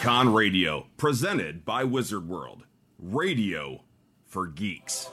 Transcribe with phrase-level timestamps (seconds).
[0.00, 2.62] Con Radio, presented by Wizard World.
[3.00, 3.82] Radio
[4.26, 5.10] for geeks.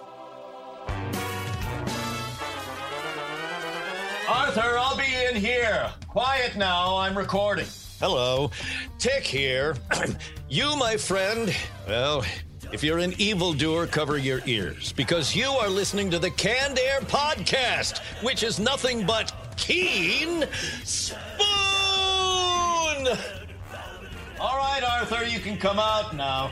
[4.29, 5.89] Arthur, I'll be in here.
[6.07, 7.65] Quiet now, I'm recording.
[7.99, 8.51] Hello,
[8.99, 9.75] Tick here.
[10.49, 11.55] you, my friend,
[11.87, 12.23] well,
[12.71, 16.99] if you're an evildoer, cover your ears because you are listening to the Canned Air
[17.01, 20.45] Podcast, which is nothing but keen
[20.83, 21.25] spoon.
[24.45, 26.51] All right, Arthur, you can come out now.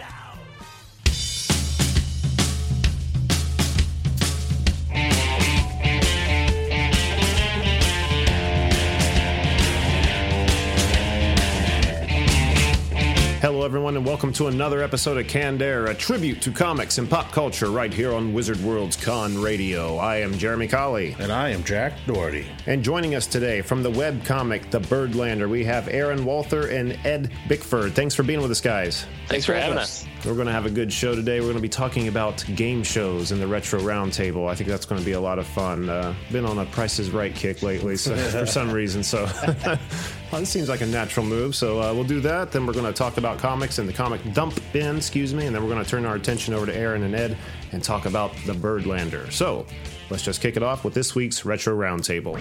[13.43, 17.09] Hello, everyone, and welcome to another episode of Canned Air, a tribute to comics and
[17.09, 19.97] pop culture right here on Wizard World's Con Radio.
[19.97, 21.13] I am Jeremy Colley.
[21.19, 22.47] And I am Jack Doherty.
[22.67, 26.97] And joining us today from the web comic The Birdlander, we have Aaron Walther and
[27.05, 27.93] Ed Bickford.
[27.93, 29.05] Thanks for being with us, guys.
[29.27, 30.05] Thanks for having us.
[30.23, 31.41] We're going to have a good show today.
[31.41, 34.49] We're going to be talking about game shows and the Retro Roundtable.
[34.49, 35.89] I think that's going to be a lot of fun.
[35.89, 39.25] Uh, been on a Price is Right kick lately so, for some reason, so
[40.33, 41.55] well, this seems like a natural move.
[41.55, 42.51] So uh, we'll do that.
[42.51, 45.55] Then we're going to talk about comics and the comic dump bin, excuse me, and
[45.55, 47.37] then we're going to turn our attention over to Aaron and Ed
[47.71, 49.31] and talk about the Birdlander.
[49.31, 49.67] So
[50.09, 52.39] let's just kick it off with this week's Retro Roundtable.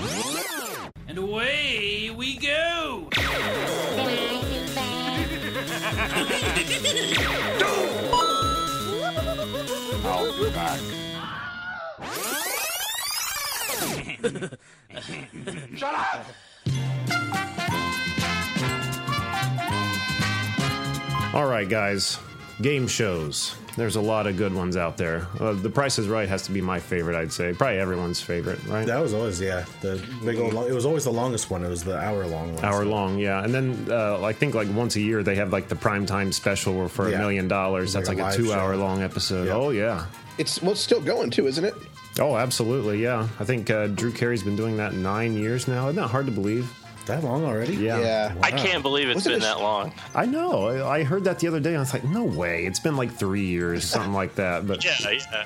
[1.06, 3.10] And away we go!
[10.04, 10.80] I'll be back.
[15.76, 16.26] Shut up!
[21.34, 22.18] All right, guys.
[22.60, 23.56] Game shows.
[23.76, 25.26] There's a lot of good ones out there.
[25.40, 27.54] Uh, the Price is Right has to be my favorite, I'd say.
[27.54, 28.86] Probably everyone's favorite, right?
[28.86, 30.52] That was always yeah the big old.
[30.68, 31.64] It was always the longest one.
[31.64, 32.62] It was the hour long one.
[32.62, 33.42] Hour so- long, yeah.
[33.42, 36.86] And then uh, I think like once a year they have like the primetime special
[36.88, 37.18] for a Yeah.
[37.18, 37.94] million dollars.
[37.94, 39.46] That's like like, a a live two hour long episode.
[39.46, 39.54] Yeah.
[39.54, 40.04] Oh, yeah.
[40.36, 41.74] It's well, it's still going too, isn't it?
[42.20, 43.26] Oh, absolutely, yeah.
[43.40, 45.88] I think uh, Drew Carey's been doing that nine years now.
[45.88, 46.70] Isn't that hard to believe?
[47.06, 47.74] That long already?
[47.76, 47.98] Yeah.
[48.00, 48.34] Yeah.
[48.42, 49.92] I can't believe it's Wasn't been it- that long.
[50.14, 50.68] I know.
[50.68, 51.74] I, I heard that the other day.
[51.76, 52.64] I was like, no way.
[52.64, 54.66] It's been like three years, something like that.
[54.66, 55.44] But Yeah, yeah.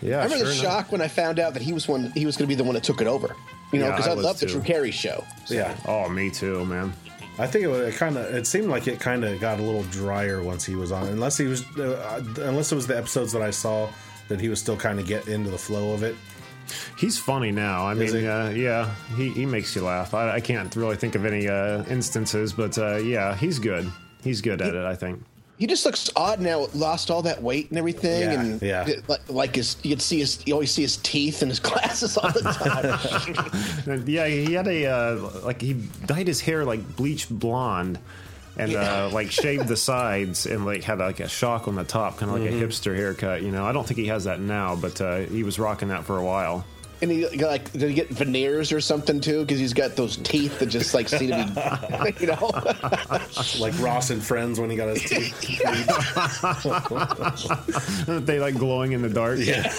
[0.00, 0.62] yeah, I remember sure the enough.
[0.62, 2.10] shock when I found out that he was one.
[2.12, 3.34] He was going to be the one that took it over.
[3.72, 4.52] You know, Yeah, because I I, love the too.
[4.54, 5.24] Drew Carey show.
[5.48, 5.76] Yeah.
[5.86, 6.92] Oh, me too, man.
[7.38, 8.32] I think it, it kind of.
[8.34, 11.08] It seemed like it kind of got a little drier once he was on.
[11.08, 13.90] Unless he was, uh, unless it was the episodes that I saw
[14.28, 16.14] that he was still kind of get into the flow of it.
[16.98, 17.86] He's funny now.
[17.86, 18.28] I Is mean, he?
[18.28, 20.14] uh, yeah, he, he makes you laugh.
[20.14, 23.90] I, I can't really think of any uh, instances, but uh, yeah, he's good.
[24.22, 25.22] He's good at it, I think.
[25.56, 26.66] He just looks odd now.
[26.74, 28.88] Lost all that weight and everything, Yeah, and yeah.
[29.06, 32.16] like, like his, you could see his, you always see his teeth and his glasses
[32.16, 34.04] all the time.
[34.06, 35.74] Yeah, he had a uh, like he
[36.06, 37.98] dyed his hair like bleach blonde.
[38.56, 42.18] And uh, like shaved the sides and like had like a shock on the top,
[42.18, 42.62] kind of like Mm-hmm.
[42.62, 43.42] a hipster haircut.
[43.42, 46.04] You know, I don't think he has that now, but uh, he was rocking that
[46.04, 46.64] for a while.
[47.02, 49.40] And he got, like did he get veneers or something too?
[49.40, 52.50] Because he's got those teeth that just like seem to be, you know.
[53.60, 55.40] Like Ross and Friends when he got his teeth.
[58.26, 59.38] they like glowing in the dark.
[59.40, 59.72] Yeah.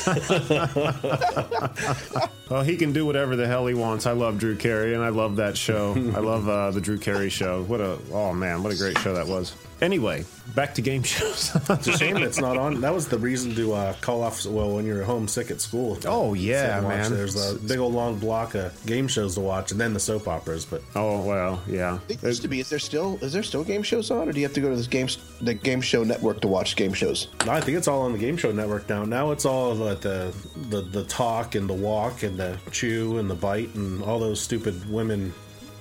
[2.49, 4.05] Well, he can do whatever the hell he wants.
[4.05, 5.93] I love Drew Carey, and I love that show.
[5.93, 7.63] I love uh, the Drew Carey show.
[7.63, 9.55] What a oh man, what a great show that was.
[9.81, 10.23] Anyway,
[10.55, 11.51] back to game shows.
[11.69, 12.79] It's a shame it's not on.
[12.81, 14.45] That was the reason to uh, call off.
[14.45, 15.97] Well, when you're homesick at school.
[16.05, 16.95] Oh, yeah, Sit and watch.
[16.95, 17.13] man.
[17.13, 20.27] There's a big old long block of game shows to watch, and then the soap
[20.27, 20.65] operas.
[20.65, 21.99] But oh well, yeah.
[22.07, 22.59] It used to be.
[22.61, 24.69] Is there still is there still game shows on, or do you have to go
[24.69, 27.27] to this games the game show network to watch game shows?
[27.45, 29.03] No, I think it's all on the Game Show Network now.
[29.03, 30.33] Now it's all like the,
[30.69, 34.39] the the talk and the walk and the chew and the bite and all those
[34.39, 35.33] stupid women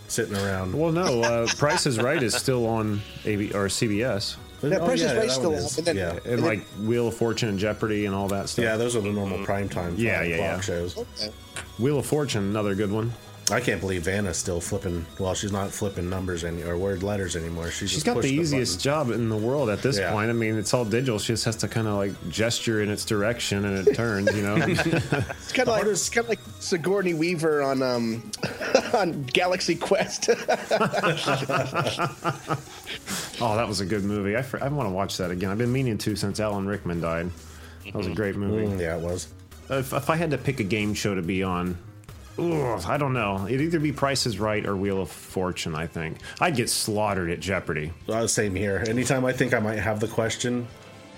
[0.08, 0.78] sitting around.
[0.78, 5.00] Well, no, uh, Price is Right is still on AB or CBS, Yeah, Oh, Price
[5.02, 5.78] is Right still one on, is.
[5.78, 8.64] and then- yeah, and like Wheel of Fortune and Jeopardy and all that stuff.
[8.64, 9.94] yeah, those are the normal prime time.
[9.98, 10.60] Yeah, yeah, yeah.
[10.60, 10.96] shows.
[10.96, 11.30] Okay.
[11.78, 13.12] Wheel of Fortune, another good one.
[13.50, 15.04] I can't believe Vanna's still flipping.
[15.18, 17.66] Well, she's not flipping numbers any or word letters anymore.
[17.70, 18.82] She's, She's just got the pushing easiest button.
[18.82, 20.12] job in the world at this Yeah.
[20.12, 20.30] point.
[20.30, 21.18] I mean, it's all digital.
[21.18, 24.34] She just has to kind of like gesture in its direction and it turns.
[24.34, 24.54] You know.
[25.44, 28.30] It's kind of like it's kind of like Sigourney Weaver on um
[28.94, 30.30] on Galaxy Quest.
[33.40, 34.36] Oh, that was a good movie.
[34.36, 35.50] I, fr- I want to watch that again.
[35.50, 37.30] I've been meaning to since Alan Rickman died.
[37.84, 38.66] That was a great movie.
[38.66, 39.28] Mm, yeah, it was.
[39.68, 41.76] If, if I had to pick a game show to be on,
[42.38, 43.46] ugh, I don't know.
[43.46, 46.18] It'd either be Price is Right or Wheel of Fortune, I think.
[46.40, 47.92] I'd get slaughtered at Jeopardy.
[48.08, 48.84] Uh, same here.
[48.88, 50.66] Anytime I think I might have the question,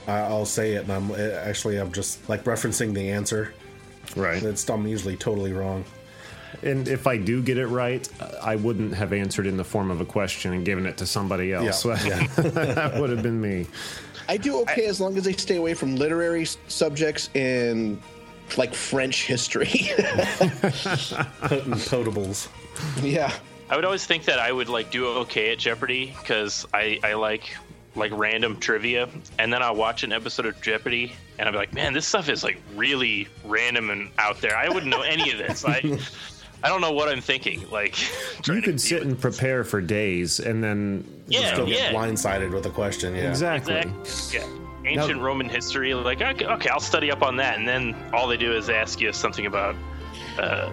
[0.07, 3.55] I I'll say it, and I'm uh, actually I'm just like referencing the answer.
[4.15, 4.43] Right.
[4.43, 5.85] It's I'm usually totally wrong.
[6.63, 8.09] And if I do get it right,
[8.43, 11.53] I wouldn't have answered in the form of a question and given it to somebody
[11.53, 11.85] else.
[11.87, 13.67] Yeah, that would have been me.
[14.29, 18.01] I do okay as long as they stay away from literary subjects and
[18.57, 19.67] like French history.
[21.47, 22.49] Potables.
[23.03, 23.33] yeah.
[23.69, 27.15] I would always think that I would like do okay at Jeopardy because I, I
[27.15, 27.57] like
[27.97, 29.09] like random trivia,
[29.39, 32.29] and then I'll watch an episode of Jeopardy, and I'll be like, man, this stuff
[32.29, 34.57] is like really random and out there.
[34.57, 35.65] I wouldn't know any of this.
[35.65, 35.81] I
[36.63, 37.69] I don't know what I'm thinking.
[37.71, 37.97] Like
[38.47, 41.05] You to could sit and prepare for days and then.
[41.27, 43.15] yeah Still yeah get blindsided with a question.
[43.15, 43.29] Yeah.
[43.31, 43.79] Exactly.
[43.79, 44.66] exactly yeah.
[44.87, 48.37] Ancient Roman history, like okay, okay, I'll study up on that, and then all they
[48.37, 49.75] do is ask you something about,
[50.39, 50.73] uh,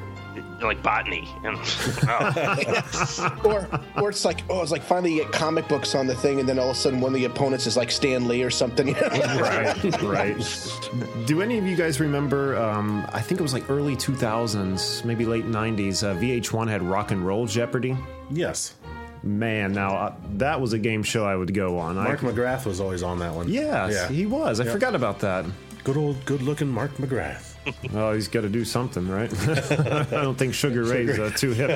[0.62, 1.58] like botany, and
[2.08, 3.40] oh.
[3.44, 3.70] Or
[4.02, 6.48] or it's like oh it's like finally you get comic books on the thing and
[6.48, 8.94] then all of a sudden one of the opponents is like Stan Lee or something.
[8.94, 11.26] right, right.
[11.26, 12.58] Do any of you guys remember?
[12.58, 16.04] Um, I think it was like early 2000s, maybe late 90s.
[16.04, 17.98] Uh, VH1 had Rock and Roll Jeopardy.
[18.30, 18.76] Yes.
[19.24, 21.96] Man, now uh, that was a game show I would go on.
[21.96, 23.48] Mark I, McGrath was always on that one.
[23.50, 24.08] yes, Yeah.
[24.10, 24.60] he was.
[24.60, 25.46] I forgot about that.
[25.86, 27.50] Good old, good-looking Mark McGrath.
[27.94, 29.32] Oh, he's got to do something, right?
[29.72, 31.70] I don't think Sugar Ray's uh, too hip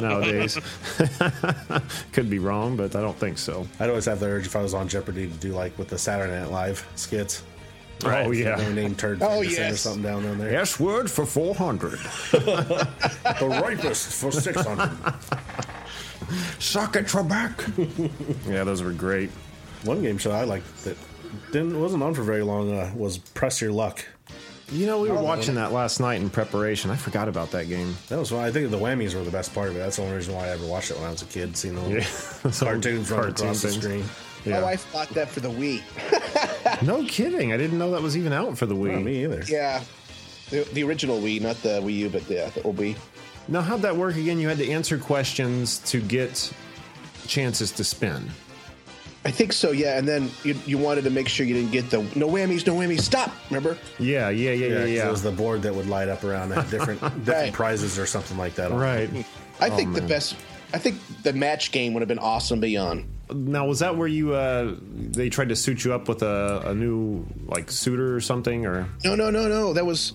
[0.00, 0.56] nowadays.
[2.12, 3.66] Could be wrong, but I don't think so.
[3.80, 5.98] I'd always have the urge if I was on Jeopardy to do like with the
[5.98, 7.42] Saturday Night Live skits.
[8.04, 8.72] Oh They yeah.
[8.74, 9.80] name Turd Oh, Ferguson or yes.
[9.80, 10.54] something down on there.
[10.60, 11.98] S word for 400.
[12.30, 14.90] The rapist for 600.
[16.58, 18.48] Suck it, Trebek.
[18.50, 19.30] yeah, those were great.
[19.84, 20.96] One game show I liked that
[21.52, 24.04] didn't wasn't on for very long uh, was Press Your Luck.
[24.72, 26.90] You know, we were watching that last night in preparation.
[26.90, 27.94] I forgot about that game.
[28.08, 28.42] That was fun.
[28.44, 29.78] I think the whammies were the best part of it.
[29.80, 31.74] That's the only reason why I ever watched it when I was a kid, seeing
[31.74, 32.04] the little Yeah.
[32.50, 33.82] So cartoons running cartoon across the things.
[33.82, 34.04] screen.
[34.52, 35.82] My wife bought that for the Wii.
[36.82, 37.52] No kidding.
[37.52, 38.92] I didn't know that was even out for the Wii.
[38.94, 39.42] Not me either.
[39.46, 39.82] Yeah.
[40.50, 42.96] The, the original Wii, not the Wii U, but the, the old Wii.
[43.48, 44.38] Now, how'd that work again?
[44.38, 46.52] You had to answer questions to get
[47.26, 48.30] chances to spin.
[49.26, 49.96] I think so, yeah.
[49.98, 52.74] And then you, you wanted to make sure you didn't get the no whammies, no
[52.74, 53.30] whammies, stop.
[53.50, 53.78] Remember?
[53.98, 55.08] Yeah, yeah, yeah, Yeah, yeah, 'cause yeah.
[55.08, 57.52] it was the board that would light up around that different different Right.
[57.52, 58.70] prizes or something like that.
[58.70, 59.08] right.
[59.60, 60.36] I Oh, think the best.
[60.74, 63.06] I think the match game would have been awesome beyond.
[63.32, 66.74] Now, was that where you uh they tried to suit you up with a, a
[66.74, 69.72] new like suitor or something or No, no, no, no.
[69.72, 70.12] That was.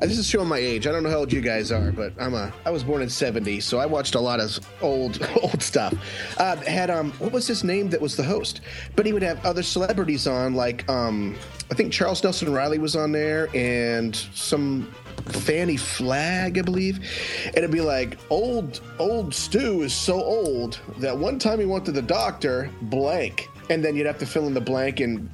[0.00, 0.86] uh, This is showing my age.
[0.86, 2.52] I don't know how old you guys are, but I'm a.
[2.64, 5.92] I was born in '70, so I watched a lot of old, old stuff.
[6.38, 7.90] Uh, had um, what was his name?
[7.90, 8.62] That was the host,
[8.96, 11.36] but he would have other celebrities on, like um,
[11.70, 14.92] I think Charles Nelson Reilly was on there, and some
[15.32, 16.98] Fannie Flagg, I believe.
[17.46, 21.84] And it'd be like, old, old Stu is so old that one time he went
[21.86, 23.48] to the doctor, blank.
[23.70, 25.28] And then you'd have to fill in the blank, and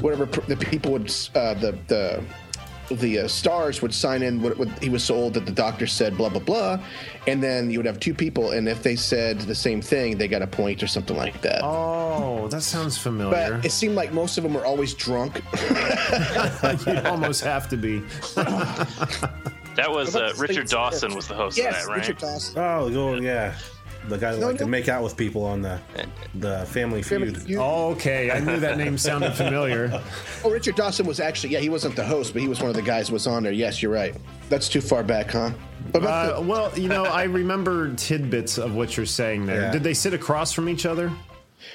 [0.00, 2.22] whatever the people would, uh, the the
[2.90, 5.86] the uh, stars would sign in what, what he was so old that the doctor
[5.86, 6.78] said blah blah blah,
[7.26, 10.28] and then you would have two people, and if they said the same thing, they
[10.28, 11.60] got a point or something like that.
[11.62, 13.58] Oh, that sounds familiar.
[13.58, 15.42] But it seemed like most of them were always drunk.
[16.86, 18.00] you almost have to be.
[19.76, 21.98] that was uh, Richard Dawson was the host yes, of that, right?
[21.98, 22.58] Richard Dawson.
[22.58, 23.54] Oh, go yeah.
[24.08, 25.78] The guy that No, liked to make out with people on the
[26.34, 27.20] the Family Feud.
[27.36, 27.58] Family Feud.
[27.58, 30.00] Okay, I knew that name sounded familiar.
[30.44, 32.76] Oh, Richard Dawson was actually, yeah, he wasn't the host, but he was one of
[32.76, 33.52] the guys who was on there.
[33.52, 34.16] Yes, you're right.
[34.48, 35.50] That's too far back, huh?
[35.92, 39.60] What Uh, the- well, you know, I remember tidbits of what you're saying there.
[39.62, 39.70] Yeah.
[39.72, 41.12] Did they sit across from each other?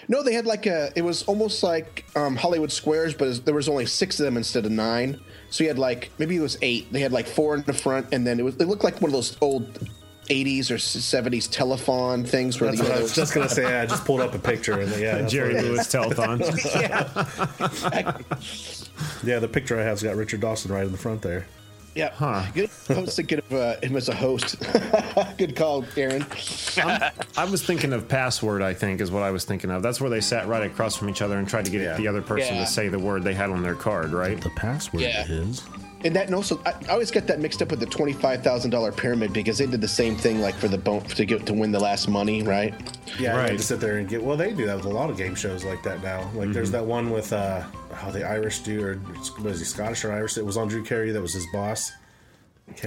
[0.08, 3.70] no, they had like a, it was almost like um, Hollywood Squares, but there was
[3.70, 5.20] only six of them instead of nine.
[5.52, 6.92] So you had like, maybe it was eight.
[6.92, 9.10] They had like four in the front, and then it was, it looked like one
[9.10, 9.88] of those old
[10.28, 13.66] 80s or 70s telephone things where That's the, what I was just gonna say.
[13.80, 15.72] I just pulled up a picture and yeah, Jerry what it is.
[15.72, 16.42] Lewis telethon.
[17.94, 18.18] Yeah,
[19.24, 21.46] yeah the picture I have's got Richard Dawson right in the front there.
[21.96, 22.12] yeah.
[22.14, 22.44] Huh.
[22.54, 22.70] Good.
[22.90, 24.58] I was thinking of uh, him as a host.
[25.38, 26.26] Good call, Aaron.
[27.38, 28.62] I was thinking of password.
[28.62, 29.82] I think is what I was thinking of.
[29.82, 31.96] That's where they sat right across from each other and tried to get Yeah.
[31.98, 32.62] the other person Yeah.
[32.66, 34.12] to say the word they had on their card.
[34.12, 34.40] Right?
[34.42, 35.26] The password Yeah.
[35.28, 35.62] is
[36.06, 38.70] And that, and also, I, I always get that mixed up with the twenty-five thousand
[38.72, 41.54] dollar pyramid because they did the same thing, like for the bone to get to
[41.54, 42.74] win the last money, right?
[43.20, 43.58] Yeah, Right.
[43.58, 44.24] to sit there and get.
[44.24, 46.30] Well, they do that with a lot of game shows like that now.
[46.36, 46.78] Like there's Mm-hmm.
[46.78, 49.00] that one with uh, how the Irish do or
[49.42, 50.38] was he Scottish or Irish?
[50.38, 51.12] It was on Drew Carey.
[51.12, 51.92] That was his boss.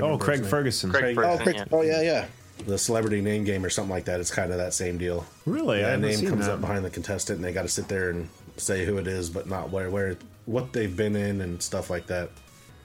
[0.01, 0.45] Oh, Craig.
[0.45, 0.91] Ferguson.
[0.91, 1.65] Craig Oh, Ferguson, Chris- yeah.
[1.73, 2.27] oh yeah, yeah.
[2.67, 4.21] The celebrity name game or something like that.
[4.21, 5.25] It's kind of that same deal.
[5.45, 5.79] Really?
[5.79, 6.55] I Yeah, haven't name seen comes that.
[6.55, 9.29] up behind the contestant, and they got to sit there and say who it is,
[9.31, 12.31] but not where, where, what they've been in, and stuff like that.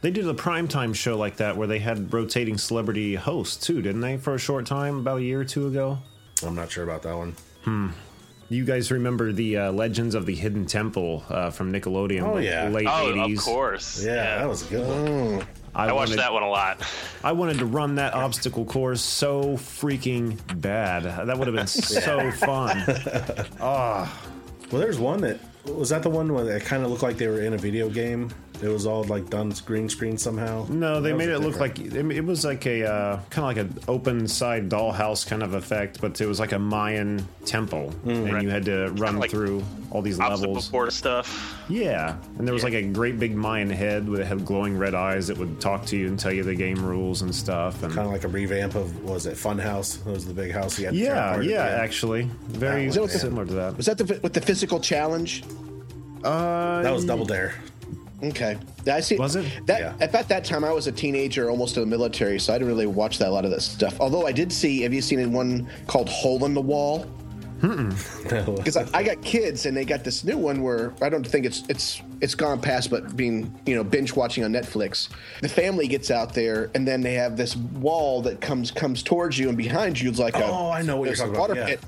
[0.04, 4.02] They did a primetime show like that where they had rotating celebrity hosts too, didn't
[4.02, 4.18] they?
[4.18, 5.98] For a short time, about a year or two ago.
[6.46, 7.36] I'm not sure about that one.
[7.64, 7.88] Hmm.
[8.50, 12.22] You guys remember the uh, Legends of the Hidden Temple uh, from Nickelodeon?
[12.24, 12.68] Oh, like, yeah.
[12.68, 13.38] late Oh, 80s.
[13.38, 14.04] of course.
[14.06, 15.48] Yeah, that was good one.
[15.74, 16.82] I, watched wanted- that one a lot.
[17.24, 21.04] I wanted to run that obstacle course so freaking bad.
[21.04, 22.84] That would have been so fun.
[23.62, 24.20] Oh.
[24.72, 27.28] Well, there's one that was that the one where it kind of looked like they
[27.28, 28.32] were in a video game.
[28.64, 30.66] It was all like done green screen somehow.
[30.70, 33.84] No, they made it look like it was like a uh, kind of like an
[33.88, 38.30] open side dollhouse kind of effect, but it was like a Mayan temple, Mm.
[38.34, 40.70] and you had to run like through all these Obstacle levels.
[40.70, 41.60] course stuff.
[41.70, 44.96] Yeah, and there was like a great big Mayan head with it had glowing red
[44.96, 47.84] eyes that would talk to you and tell you the game rules and stuff.
[47.84, 50.00] And kind of like a revamp of was it Funhouse?
[50.08, 50.96] It was the big house you had.
[50.96, 53.78] yeah, apart yeah, actually, very Is that what the- similar to that.
[53.78, 55.44] Was that the with the physical challenge?
[56.24, 57.54] Uh, That was Double Dare.
[58.24, 58.58] Okay,
[58.90, 59.18] I see.
[59.18, 59.46] Was it?
[59.66, 60.06] that Yeah.
[60.06, 60.64] about that time?
[60.64, 63.32] I was a teenager, almost in the military, so I didn't really watch that a
[63.32, 64.00] lot of that stuff.
[64.00, 64.82] Although I did see.
[64.82, 67.06] Have you seen one called Hole in the Wall?
[67.64, 71.46] Because I, I got kids, and they got this new one where I don't think
[71.46, 75.08] it's it's it's gone past, but being you know binge watching on Netflix.
[75.42, 79.40] The family gets out there, and then they have this wall that comes comes towards
[79.40, 81.50] you, and behind you is like Oh, I know what you're there's a talking about,
[81.50, 81.66] water yeah.
[81.68, 81.80] pit.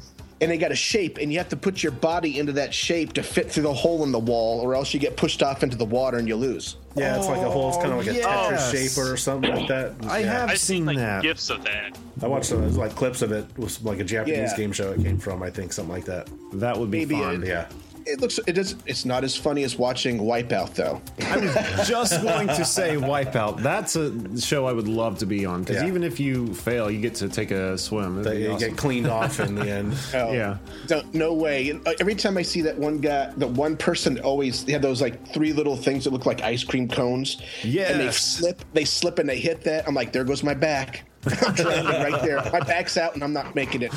[0.42, 3.14] And they got a shape, and you have to put your body into that shape
[3.14, 5.78] to fit through the hole in the wall, or else you get pushed off into
[5.78, 6.76] the water and you lose.
[6.96, 7.70] Yeah, it's like a whole.
[7.70, 8.74] It's kind of like a oh, yes.
[8.74, 9.94] Tetris shape or something like that.
[10.10, 10.26] I Yeah.
[10.34, 11.22] have I've seen seen like that.
[11.24, 11.98] gifs of that.
[12.22, 13.46] I watched some like clips of it.
[13.50, 14.58] It was like a Japanese Yeah.
[14.58, 15.42] game show it came from.
[15.42, 16.30] I think something like that.
[16.54, 17.42] That would be Maybe fun.
[17.44, 17.68] it- Yeah.
[18.06, 21.02] It looks it is it's not as funny as watching Wipeout though.
[21.22, 23.62] I was just going to say Wipeout.
[23.62, 25.88] That's a show I would love to be on because Yeah.
[25.88, 28.22] even if you fail, you get to take a swim.
[28.22, 28.70] That'd They you awesome.
[28.70, 29.96] get cleaned off in the end.
[30.14, 30.58] Oh, Yeah.
[30.88, 31.72] don't- no way.
[31.86, 35.02] Uh, Every time I see that one guy, the one person always they have those
[35.02, 37.38] like three little things that look like ice cream cones.
[37.64, 37.92] Yeah.
[37.92, 39.88] And they slip, they slip and they hit that.
[39.88, 41.04] I'm like, there goes my back.
[41.26, 42.38] I'm drowning right there.
[42.52, 43.92] My back's out and I'm not making it.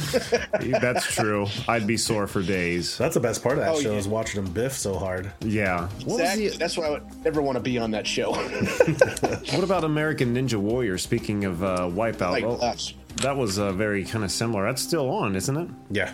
[0.81, 1.47] That's true.
[1.67, 2.97] I'd be sore for days.
[2.99, 3.99] That's the best part of that Oh, show yeah.
[3.99, 5.31] is watching him biff so hard.
[5.41, 5.89] Yeah.
[6.05, 6.49] What, was Exactly.
[6.49, 8.33] the, That's why I would never want to be on that show.
[8.33, 10.99] what about American Ninja Warrior?
[10.99, 12.95] Speaking of uh, Wipeout, Like us.
[13.23, 14.65] that was uh, very kind of similar.
[14.65, 15.69] That's still on, isn't it?
[15.91, 16.13] Yeah.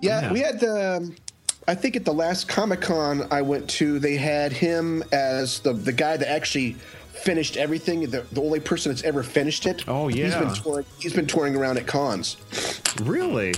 [0.00, 0.32] Yeah, Yeah.
[0.32, 1.14] we had the.
[1.68, 5.72] I think at the last Comic Con I went to, they had him as the
[5.74, 6.74] the guy that actually
[7.22, 8.00] finished everything.
[8.10, 9.84] The, the only person that's ever finished it.
[9.88, 10.40] Oh, He's yeah.
[10.40, 10.86] been touring.
[10.98, 12.36] He's been touring around at cons.
[13.02, 13.52] Really?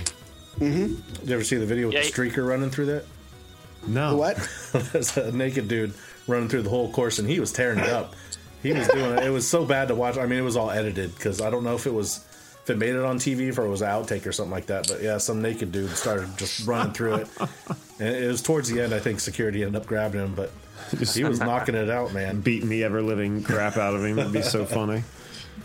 [0.58, 0.94] Mm-hmm.
[1.20, 3.04] Did you ever see the video with Yeah, the he- streaker running through that?
[3.86, 4.16] No.
[4.16, 4.36] What?
[4.92, 5.94] There's a naked dude
[6.28, 8.14] running through the whole course, and he was tearing it up.
[8.62, 9.24] He was doing it.
[9.24, 10.16] It was so bad to watch.
[10.18, 12.24] I mean, it was all edited because I don't know if it was
[12.62, 14.86] if it made it on TV if it was an outtake or something like that.
[14.86, 17.28] But yeah, some naked dude started just running through it,
[17.98, 18.94] and it was towards the end.
[18.94, 20.52] I think security ended up grabbing him, but
[21.14, 22.40] he was knocking it out, man.
[22.40, 24.16] Beating the ever living crap out of him.
[24.16, 25.02] That'd be so funny.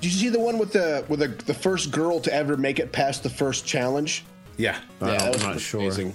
[0.02, 2.80] Did you see the one with the with the, the first girl to ever make
[2.80, 4.26] it past the first challenge?
[4.58, 5.82] Yeah, Uh, that I'm was not sure.
[5.82, 6.14] amazing.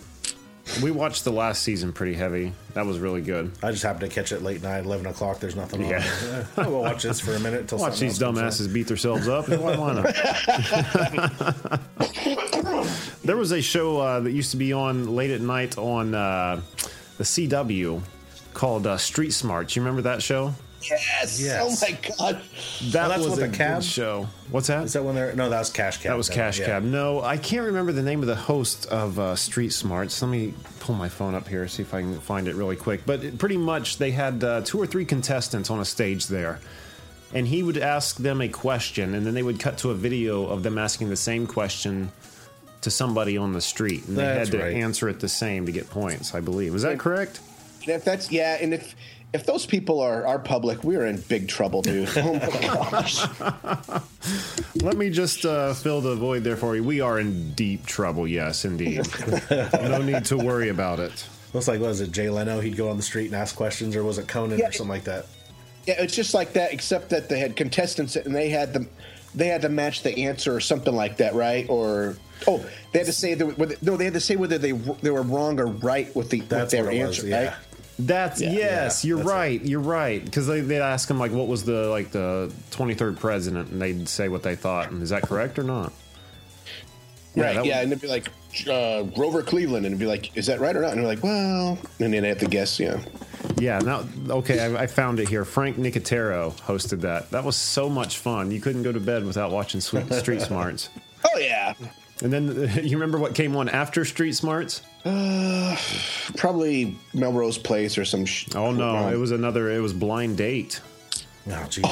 [0.80, 2.52] We watched the last season pretty heavy.
[2.74, 3.50] That was really good.
[3.64, 5.40] I just happened to catch it late night, eleven o'clock.
[5.40, 5.96] There's nothing Yeah.
[5.98, 6.02] on.
[6.02, 7.66] Eh, I'll watch this for a minute.
[7.68, 8.68] Till Watch these else comes on.
[8.68, 9.48] dumbasses beat themselves up.
[9.48, 10.14] Why, why not?
[13.24, 16.60] there was a show uh, that used to be on late at night on uh,
[17.18, 18.00] the CW
[18.54, 19.74] called uh, Street Smart.
[19.74, 20.54] You remember that show?
[20.82, 21.40] Yes.
[21.40, 21.62] Yes.
[21.62, 22.42] Oh my god.
[22.90, 23.80] That that's was a the cab?
[23.80, 24.28] good show.
[24.50, 24.84] What's that?
[24.84, 25.34] Is that when they're?
[25.34, 26.10] No, that was Cash Cab.
[26.10, 26.66] That was Cash yeah.
[26.66, 26.82] Cab.
[26.82, 30.20] No, I can't remember the name of the host of uh, Street Smarts.
[30.20, 33.02] Let me pull my phone up here, see if I can find it really quick.
[33.06, 36.58] But it, pretty much, they had uh, two or three contestants on a stage there.
[37.34, 40.46] And he would ask them a question, and then they would cut to a video
[40.46, 42.12] of them asking the same question
[42.82, 44.06] to somebody on the street.
[44.06, 44.74] And they That's had to right.
[44.74, 46.74] answer it the same to get points, I believe.
[46.74, 47.40] Is that correct?
[47.82, 48.94] And if that's yeah, and if
[49.32, 52.08] if those people are are public, we're in big trouble, dude.
[52.16, 53.24] Oh my gosh.
[54.82, 56.84] Let me just uh, fill the void there for you.
[56.84, 59.06] We are in deep trouble, yes, indeed.
[59.50, 61.26] no need to worry about it.
[61.52, 62.60] Looks like was it Jay Leno?
[62.60, 64.88] He'd go on the street and ask questions, or was it Conan Yeah, or something
[64.88, 65.26] like that?
[65.86, 68.88] Yeah, it's just like that, except that they had contestants and they had them.
[69.34, 71.66] They had to match the answer or something like that, right?
[71.68, 74.72] Or oh, they had to say that, whether, no, they had to say whether they
[74.72, 77.24] they were wrong or right with the with their answer, was.
[77.24, 77.44] Yeah.
[77.44, 77.54] right?
[78.06, 79.32] That's yes, Yeah, you're that's it.
[79.32, 79.62] right.
[79.62, 83.70] You're right because they, they'd ask him like, what was the like the 23rd president,
[83.70, 84.90] and they'd say what they thought.
[84.90, 85.92] And is that correct or not?
[87.34, 87.54] Yeah, right.
[87.54, 88.28] yeah, would- and it'd be like
[88.68, 90.90] uh, Grover Cleveland, and it'd be like, is that right or not?
[90.92, 92.78] And they're like, well, and then they have to guess.
[92.78, 93.00] Yeah.
[93.58, 93.78] Yeah.
[93.78, 95.44] Now, okay, I, I found it here.
[95.44, 97.30] Frank Nicotero hosted that.
[97.30, 98.50] That was so much fun.
[98.50, 100.88] You couldn't go to bed without watching Street Smarts.
[101.34, 101.74] Oh yeah.
[102.22, 104.82] And then you remember what came on after Street Smarts?
[106.36, 108.24] Probably Melrose Place or some.
[108.24, 109.70] Sh- Oh no, it was another.
[109.70, 110.80] It was Blind Date.
[111.48, 111.84] Oh, jeez.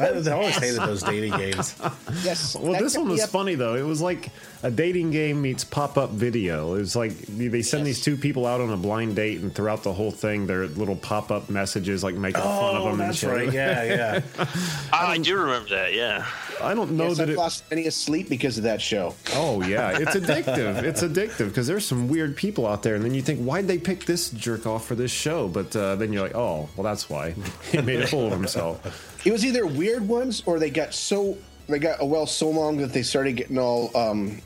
[0.00, 1.74] I, I always hated those dating games.
[2.22, 2.54] Yes.
[2.54, 3.74] Well, this one was up- funny though.
[3.74, 4.28] It was like
[4.62, 6.74] a dating game meets pop-up video.
[6.74, 9.82] It was like they send these two people out on a blind date, and throughout
[9.82, 12.98] the whole thing, their little pop-up messages like making fun of Oh, them.
[12.98, 13.46] that's and shit.
[13.46, 13.52] right.
[13.52, 14.20] Yeah, yeah.
[14.92, 15.94] Ah, I do remember that.
[15.94, 16.24] Yeah.
[16.60, 17.36] I don't know Yes, that I've it.
[17.36, 19.14] lost any sleep because of that show.
[19.34, 20.82] Oh yeah, it's addictive.
[20.82, 23.78] it's addictive because there's some weird people out there, and then you think, why'd they
[23.78, 25.48] pick this jerk off for this show?
[25.48, 27.34] But uh, then you're like, oh, well, that's why
[27.70, 29.20] he made a fool of himself.
[29.26, 32.76] It was either weird ones or they got so they got a well so long
[32.78, 34.40] that they started getting all um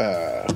[0.00, 0.52] uh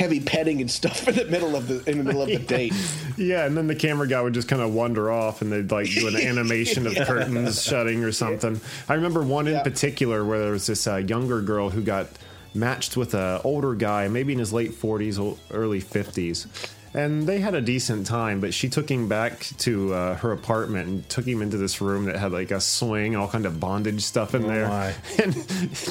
[0.00, 2.72] heavy petting and stuff in the middle of the in the middle of the date.
[3.18, 5.90] Yeah, and then the camera guy would just kind of wander off, and they'd like
[5.90, 7.04] do an animation of Yeah.
[7.04, 8.58] curtains shutting or something.
[8.88, 9.62] I remember one in Yeah.
[9.62, 12.06] particular where there was this uh, younger girl who got
[12.54, 16.46] matched with an older guy, maybe in his late forties, early fifties.
[16.92, 20.88] And they had a decent time, but she took him back to uh, her apartment
[20.88, 24.02] and took him into this room that had like a swing, all kind of bondage
[24.02, 24.66] stuff in Oh, there.
[24.66, 24.92] my.
[25.22, 25.32] And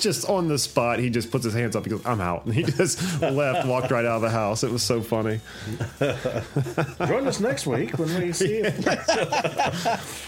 [0.02, 1.86] just on the spot, he just puts his hands up.
[1.86, 4.64] He goes, "I'm out." And he just left, walked right out of the house.
[4.66, 5.40] It was so funny.
[7.08, 8.86] Join us next week when we see it.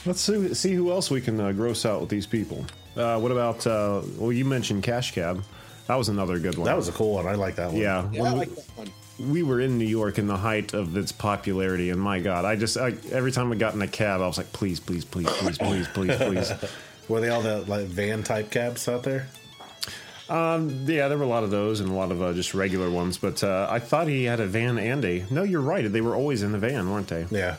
[0.06, 2.66] Let's see, see who else we can uh, gross out with these people.
[2.96, 3.68] Uh, what about?
[3.68, 5.44] Uh, well, you mentioned Cash Cab.
[5.88, 6.66] That was another good one.
[6.66, 7.28] That was a cool one.
[7.28, 7.82] I like that one.
[7.82, 8.08] yeah.
[8.14, 8.90] Yeah, I like that one.
[9.30, 12.56] We were in New York in the height of its popularity, and my God, I
[12.56, 15.28] just I, every time I got in a cab, I was like, please, please, please,
[15.28, 16.54] please, please, please, please.
[17.08, 19.28] Were they all the like van type cabs out there?
[20.30, 22.90] Um, Yeah, there were a lot of those and a lot of uh, just regular
[22.90, 25.26] ones, but uh, I thought he had a van and a.
[25.30, 25.92] No, you're right.
[25.92, 27.26] They were always in the van, weren't they?
[27.30, 27.58] Yeah.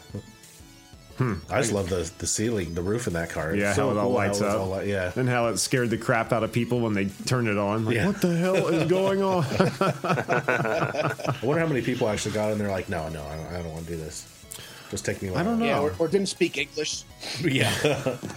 [1.21, 3.51] I just love the the ceiling, the roof in that car.
[3.51, 3.61] It's Hmm.
[3.63, 4.61] Yeah, so how it all cool lights it up.
[4.61, 5.13] all light- yeah.
[5.15, 7.85] And how it scared the crap out of people when they turned it on.
[7.85, 8.07] Like, Yeah.
[8.07, 9.45] what the hell is going on?
[9.45, 13.63] I wonder how many people actually got in there like, no, no, I don't, I
[13.63, 14.29] don't want to do this.
[14.91, 15.31] Just take me.
[15.35, 15.65] I don't know.
[15.65, 17.05] Yeah, or, or didn't speak English,
[17.41, 17.73] Yeah.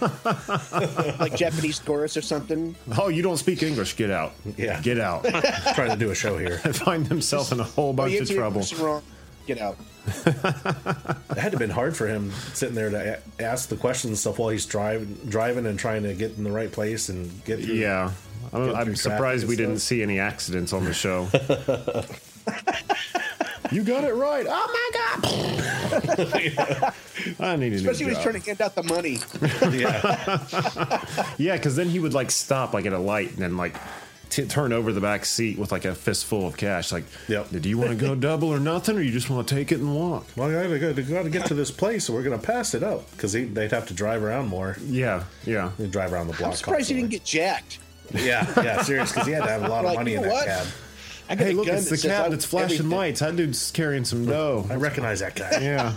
[1.20, 2.74] like Japanese chorus or something.
[2.96, 3.94] oh, you don't speak English?
[3.96, 4.32] Get out.
[4.56, 4.80] Yeah.
[4.80, 5.24] Get out.
[5.74, 6.56] trying to do a show here.
[6.58, 8.62] Find himself in a whole bunch of answered your trouble.
[9.46, 9.76] Question wrong.
[10.26, 11.16] Get out.
[11.36, 14.08] It had to have been hard for him sitting there to a- ask the questions
[14.10, 17.44] and stuff while he's driving, driving and trying to get in the right place and
[17.44, 17.74] get through.
[17.74, 18.10] Yeah.
[18.52, 21.28] I don't, Get I'm surprised we and didn't see any accidents on the show.
[23.72, 24.46] you got it right.
[24.48, 25.24] Oh my god!
[27.40, 29.18] I need a Especially when he's trying to hand out the money.
[29.76, 31.34] Yeah.
[31.38, 33.74] Yeah, because then he would like stop like at a light and then like
[34.30, 36.92] t- turn over the back seat with like a fistful of cash.
[36.92, 37.48] Like, Yep.
[37.60, 39.80] do you want to go double or nothing, or you just want to take it
[39.80, 40.26] and walk?
[40.36, 43.10] Well, I gotta, go- gotta get to this place, so we're gonna pass it up
[43.12, 44.76] because they'd have to drive around more.
[44.86, 45.70] Yeah, yeah.
[45.78, 46.50] They drive around the block.
[46.50, 47.78] I'm surprised he didn't get jacked.
[48.14, 50.22] Yeah, yeah, serious because he had to have a lot of Like, money you in
[50.22, 50.46] know that what?
[50.46, 50.66] cab.
[51.28, 52.96] I got Hey, look, gun it's the says cab I- that's flashing everything.
[52.98, 53.18] lights.
[53.20, 54.64] That dude's carrying some dough.
[54.70, 55.58] I recognize that guy.
[55.60, 55.94] Yeah.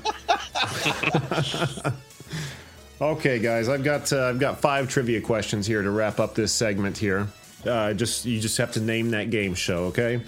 [3.02, 6.52] okay, guys, I've got uh, I've got five trivia questions here to wrap up this
[6.52, 7.28] segment here.
[7.66, 10.22] Uh, just you just have to name that game show, okay?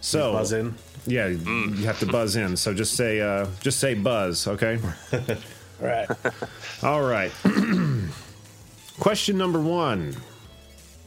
[0.00, 0.74] So Buzz in.
[1.06, 2.56] Yeah, you have to buzz in.
[2.56, 4.78] So just say uh, just say buzz, okay?
[5.12, 6.08] All right.
[6.82, 7.32] All right.
[9.00, 10.14] Question number one.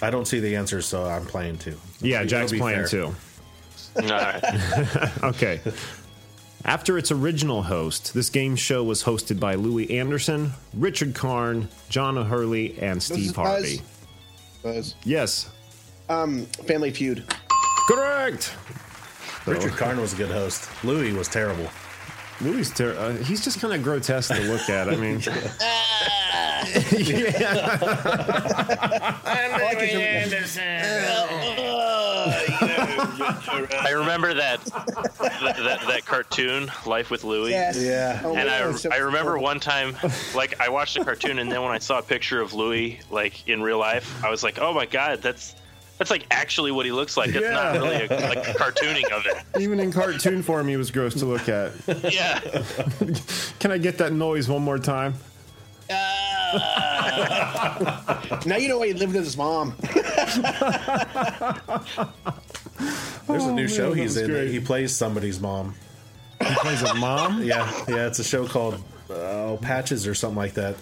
[0.02, 1.78] I don't see the answer, so I'm playing too.
[2.02, 2.88] Yeah, It'll Jack's playing fair.
[2.88, 3.16] too.
[3.98, 5.12] All right.
[5.24, 5.62] Okay.
[6.66, 12.18] After its original host, this game show was hosted by Louie Anderson, Richard Karn, John
[12.18, 13.78] O'Hurley, and Steve Harvey.
[13.78, 13.88] Buzz.
[14.64, 14.78] Harvey.
[14.80, 14.96] Buzz.
[15.04, 15.50] Yes,
[16.10, 17.24] Um, Family Feud.
[17.88, 18.54] correct.
[19.46, 20.70] Richard Karn was a good host.
[20.84, 21.70] Louie was terrible.
[22.42, 24.90] Louie, ter- uh, he's just kind of grotesque to look at.
[24.90, 25.30] I mean, I
[29.78, 29.90] can
[33.08, 37.52] I remember that, that that that cartoon, Life with Louie.
[37.52, 37.78] Yes.
[37.82, 38.22] Yeah.
[38.24, 39.44] Oh, And man, I, so I remember horrible.
[39.44, 39.96] one time,
[40.36, 43.48] like I watched a cartoon, and then when I saw a picture of Louie, like
[43.48, 45.56] in real life, I was like, "Oh my god, that's
[45.98, 47.30] that's like actually what he looks like.
[47.34, 51.14] It's not really a, like cartooning of it." even in cartoon form, he was gross
[51.16, 51.72] to look at.
[52.12, 52.40] Yeah,
[53.60, 55.14] Can I get that noise one more time?
[58.46, 59.74] Now you know why he lived with his mom.
[63.28, 64.30] There's a new man, show that he's in.
[64.30, 64.50] great.
[64.50, 65.76] He plays somebody's mom.
[66.40, 67.44] He plays a mom.
[67.46, 68.08] Yeah, yeah.
[68.08, 68.76] It's a show called
[69.10, 70.76] uh, oh, Patches or something like that.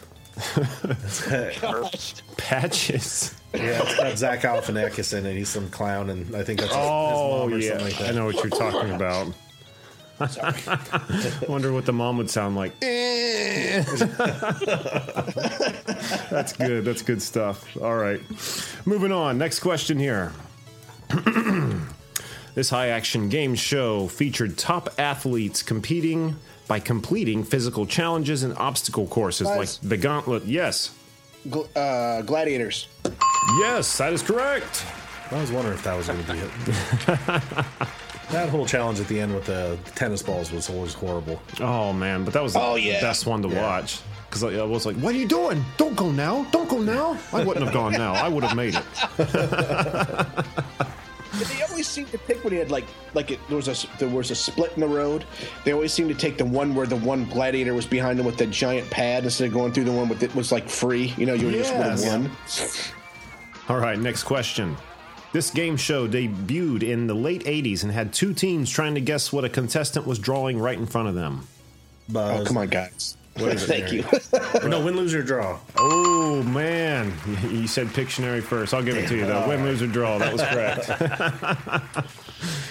[2.37, 3.35] Patches.
[3.53, 5.35] Yeah, it's got Zach Galifianakis in it.
[5.35, 8.09] He's some clown, and I think that's his Oh mom or yeah, something like that.
[8.09, 9.33] I know what you're talking about.
[10.19, 12.79] I wonder what the mom would sound like.
[16.29, 16.85] That's good.
[16.85, 17.75] That's good stuff.
[17.77, 18.21] All right.
[18.85, 19.37] Moving on.
[19.37, 20.31] Next question here.
[22.55, 26.35] this high action game show featured top athletes competing
[26.67, 29.79] by completing physical challenges and obstacle courses Buzz.
[29.81, 30.45] like the gauntlet.
[30.45, 30.91] Yes.
[31.47, 32.87] Gl- uh, Gladiators.
[33.59, 34.85] Yes, that is correct.
[35.31, 36.51] I was wondering if that was going to be it.
[38.31, 41.41] that whole challenge at the end with the tennis balls was always horrible.
[41.59, 43.01] Oh man, but that was Oh, the yeah.
[43.01, 44.01] best one to watch.
[44.29, 45.61] Because I was like, "What are you doing?
[45.77, 46.45] Don't go now!
[46.51, 48.13] Don't go now!" I wouldn't have gone now.
[48.13, 48.83] I would have made it.
[51.49, 54.09] They always seem to pick when he had like like it, there was a there
[54.09, 55.25] was a split in the road.
[55.65, 58.37] They always seem to take the one where the one gladiator was behind him with
[58.37, 61.13] the giant pad instead of going through the one with it was like free.
[61.17, 62.91] You know, you just would have Yes.
[63.67, 63.75] won.
[63.75, 64.75] All right, next question.
[65.33, 69.31] This game show debuted in the late 80s and had two teams trying to guess
[69.31, 71.47] what a contestant was drawing right in front of them.
[72.09, 72.41] Buzz.
[72.41, 73.15] Oh come on, guys!
[73.37, 74.03] Is it, Thank you.
[74.67, 75.59] No, win, lose, or draw.
[75.77, 77.13] Oh man,
[77.49, 78.73] you said Pictionary first.
[78.73, 79.47] I'll give it to you though.
[79.47, 80.17] Win, lose, or draw.
[80.17, 80.89] That was correct.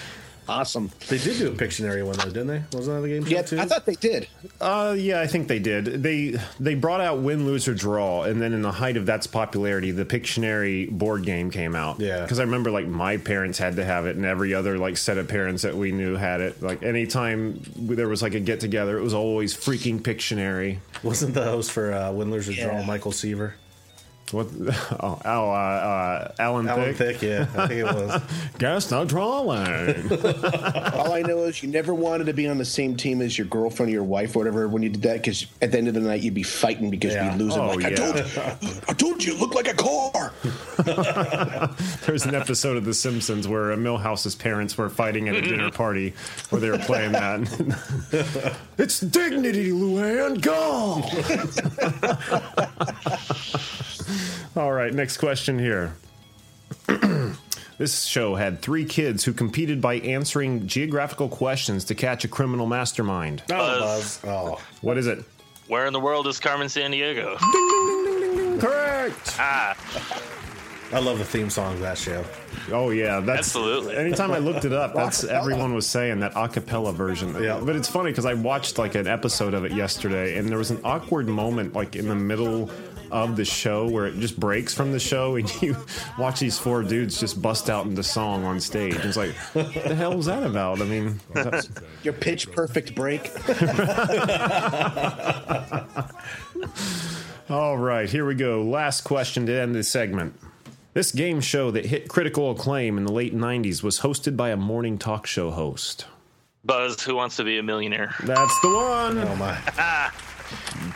[0.51, 0.91] awesome.
[1.07, 2.63] They did do a Pictionary one though, didn't they?
[2.77, 3.59] Wasn't that the game Yeah, too?
[3.59, 4.27] I thought they did.
[4.59, 5.85] Uh, yeah, I think they did.
[6.03, 9.27] They they brought out win, lose, or draw, and then in the height of that's
[9.27, 11.99] popularity, the Pictionary board game came out.
[11.99, 12.21] Yeah.
[12.21, 15.17] because I remember like my parents had to have it, and every other like set
[15.17, 16.61] of parents that we knew had it.
[16.61, 20.77] Like anytime there was like a get together, it was always freaking Pictionary.
[21.03, 23.55] Wasn't the host for uh, Win, Lose, or Draw Michael Seaver?
[24.31, 24.47] What?
[25.03, 27.17] Oh, oh uh, uh, Alan, Alan Thicke.
[27.17, 28.21] Thick, yeah, I think it was.
[28.59, 30.11] Guess the drawing.
[30.93, 33.47] All I know is you never wanted to be on the same team as your
[33.47, 35.93] girlfriend or your wife or whatever when you did that because at the end of
[35.95, 37.31] the night you'd be fighting because Yeah.
[37.31, 37.57] you'd lose.
[37.57, 37.95] Oh, like, I yeah.
[37.95, 38.23] told you,
[38.87, 40.33] I told you, you look like a car.
[42.05, 46.13] There's an episode of The Simpsons where Milhouse's parents were fighting at a dinner party
[46.49, 48.55] where they were playing that.
[48.77, 50.41] it's dignity, Luann.
[50.41, 51.01] Go.
[54.55, 55.95] All right, next question here.
[57.77, 62.65] this show had three kids who competed by answering geographical questions to catch a criminal
[62.65, 63.43] mastermind.
[63.45, 64.17] Oh, Buzz.
[64.17, 64.25] Buzz.
[64.25, 65.23] Oh, What is it?
[65.67, 67.37] Where in the world is Carmen Sandiego?
[68.59, 69.35] Correct.
[69.39, 69.77] Ah,
[70.93, 72.25] I love the theme song of that show.
[72.73, 73.95] Oh yeah, that's Absolutely.
[73.95, 77.41] Anytime I looked it up, that's everyone was saying that a cappella version.
[77.41, 77.61] Yeah.
[77.63, 80.69] But it's funny because I watched like an episode of it yesterday, and there was
[80.71, 82.69] an awkward moment like in the middle
[83.11, 85.75] of the show where it just breaks from the show, and you
[86.17, 88.95] watch these four dudes just bust out into song on stage.
[88.95, 90.81] It's like, what the hell is that about?
[90.81, 91.69] I mean, that's,
[92.03, 93.31] Your pitch perfect break.
[97.49, 98.63] all right, here we go.
[98.63, 100.35] Last question to end this segment.
[100.93, 104.57] This game show that hit critical acclaim in the late 90s was hosted by a
[104.57, 106.05] morning talk show host.
[106.63, 108.13] Buzz, who wants to be a millionaire?
[108.23, 109.17] That's the one.
[109.17, 109.57] Oh my!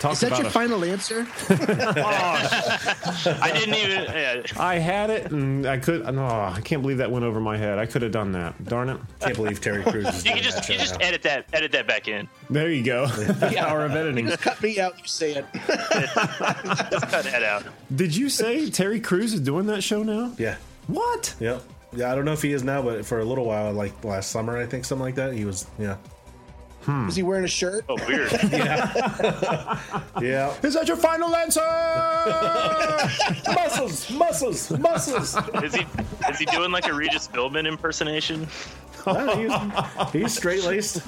[0.06, 1.26] Talk Is that about your a- final answer?
[1.50, 4.04] I didn't even.
[4.04, 4.44] Yeah.
[4.56, 6.06] I had it, and I could.
[6.14, 7.80] No, I can't believe that went over my head.
[7.80, 8.64] I could have done that.
[8.66, 9.00] Darn it!
[9.20, 11.08] Can't believe Terry Crews is You can just show you just now.
[11.08, 12.30] edit that edit that back in.
[12.52, 13.08] There you go.
[13.16, 14.28] The Power of editing.
[14.28, 14.96] Just cut me out.
[15.00, 15.46] You say it.
[15.56, 17.64] Just cut that out.
[17.96, 20.34] Did you say Terry Crews is doing that show now?
[20.38, 20.58] Yeah.
[20.86, 21.34] What?
[21.40, 21.64] Yep.
[21.96, 24.30] Yeah, I don't know if he is now, but for a little while, like last
[24.30, 25.66] summer, I think something like that, he was.
[25.80, 25.98] Yeah.
[26.86, 27.08] Hmm.
[27.10, 27.84] Is he wearing a shirt?
[27.90, 28.32] Oh, weird.
[30.22, 30.54] Yeah.
[30.64, 31.60] Is that your final answer?
[33.54, 35.36] muscles, muscles, muscles.
[35.64, 35.86] Is he
[36.30, 38.48] is he doing like a Regis Philbin impersonation?
[39.06, 41.06] No, he's, he's straight laced,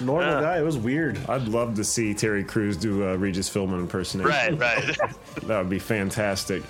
[0.00, 0.58] normal guy.
[0.60, 1.18] It was weird.
[1.28, 4.58] I'd love to see Terry Crews do a Regis Philbin impersonation.
[4.58, 4.96] Right, right.
[5.46, 6.62] That would be fantastic.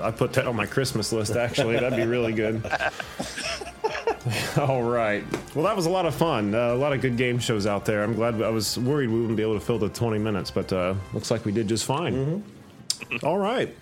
[0.00, 1.36] I put that on my Christmas list.
[1.36, 2.64] Actually, that'd be really good.
[4.56, 5.24] All right.
[5.54, 6.54] Well, that was a lot of fun.
[6.54, 8.02] Uh, a lot of good game shows out there.
[8.02, 8.40] I'm glad.
[8.40, 11.30] I was worried we wouldn't be able to fill the 20 minutes, but uh, looks
[11.30, 12.42] like we did just fine.
[13.22, 13.74] All right.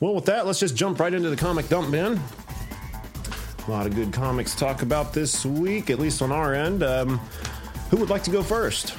[0.00, 2.20] Well, with that, let's just jump right into the comic dump bin.
[3.66, 6.82] A lot of good comics to talk about this week, at least on our end.
[6.82, 7.18] Um,
[7.90, 8.94] who would like to go first?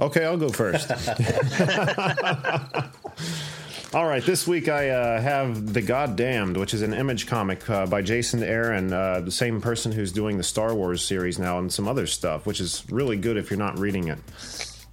[0.00, 0.90] Okay, I'll go first.
[3.92, 7.86] All right, this week I uh, have The Goddamned, which is an image comic uh,
[7.86, 11.72] by Jason Aaron, uh, the same person who's doing the Star Wars series now and
[11.72, 14.18] some other stuff, which is really good if you're not reading it.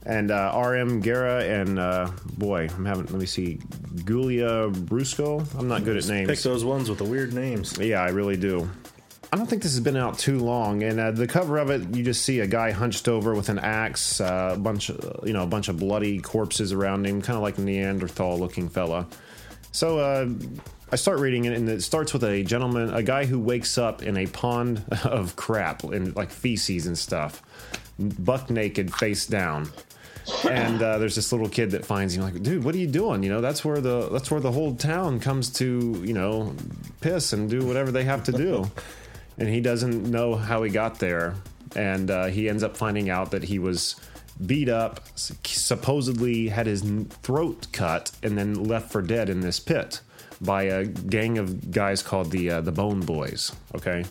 [0.03, 1.01] And uh, R.M.
[1.01, 3.59] Guerra and, uh, boy, I'm having, let me see,
[3.97, 5.45] Gulia Brusco?
[5.59, 6.29] I'm not good at names.
[6.29, 7.77] Pick those ones with the weird names.
[7.77, 8.67] Yeah, I really do.
[9.31, 11.95] I don't think this has been out too long, and uh, the cover of it,
[11.95, 15.33] you just see a guy hunched over with an axe, uh, a bunch, of, you
[15.33, 19.05] know, a bunch of bloody corpses around him, kind of like a Neanderthal-looking fella.
[19.73, 20.29] So uh,
[20.91, 24.01] I start reading it, and it starts with a gentleman, a guy who wakes up
[24.01, 27.41] in a pond of crap and like feces and stuff,
[27.99, 29.69] buck naked, face down.
[30.49, 33.23] and uh, there's this little kid that finds him like, dude, what are you doing?
[33.23, 36.53] You know, that's where the that's where the whole town comes to, you know,
[36.99, 38.69] piss and do whatever they have to do.
[39.37, 41.35] And he doesn't know how he got there,
[41.75, 43.95] and uh, he ends up finding out that he was
[44.45, 46.81] beat up, supposedly had his
[47.23, 50.01] throat cut, and then left for dead in this pit
[50.39, 53.51] by a gang of guys called the uh, the Bone Boys.
[53.75, 54.05] Okay.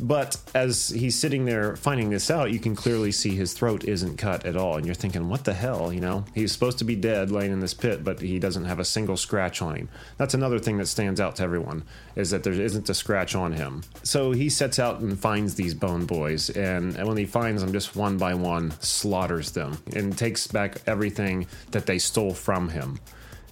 [0.00, 4.16] But as he's sitting there finding this out, you can clearly see his throat isn't
[4.16, 4.76] cut at all.
[4.76, 5.92] And you're thinking, what the hell?
[5.92, 8.78] You know, he's supposed to be dead laying in this pit, but he doesn't have
[8.78, 9.88] a single scratch on him.
[10.16, 11.84] That's another thing that stands out to everyone
[12.16, 13.82] is that there isn't a scratch on him.
[14.02, 16.50] So he sets out and finds these bone boys.
[16.50, 21.46] And, when he finds them, just one by one, slaughters them and takes back everything
[21.72, 22.98] that they stole from him.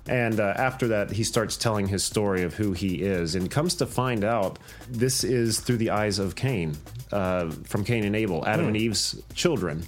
[0.08, 3.74] And uh, after that, he starts telling his story of who he is, and comes
[3.76, 4.58] to find out
[4.88, 6.76] this is through the eyes of Cain,
[7.12, 9.84] uh, from Cain and Abel, Adam and Eve's children.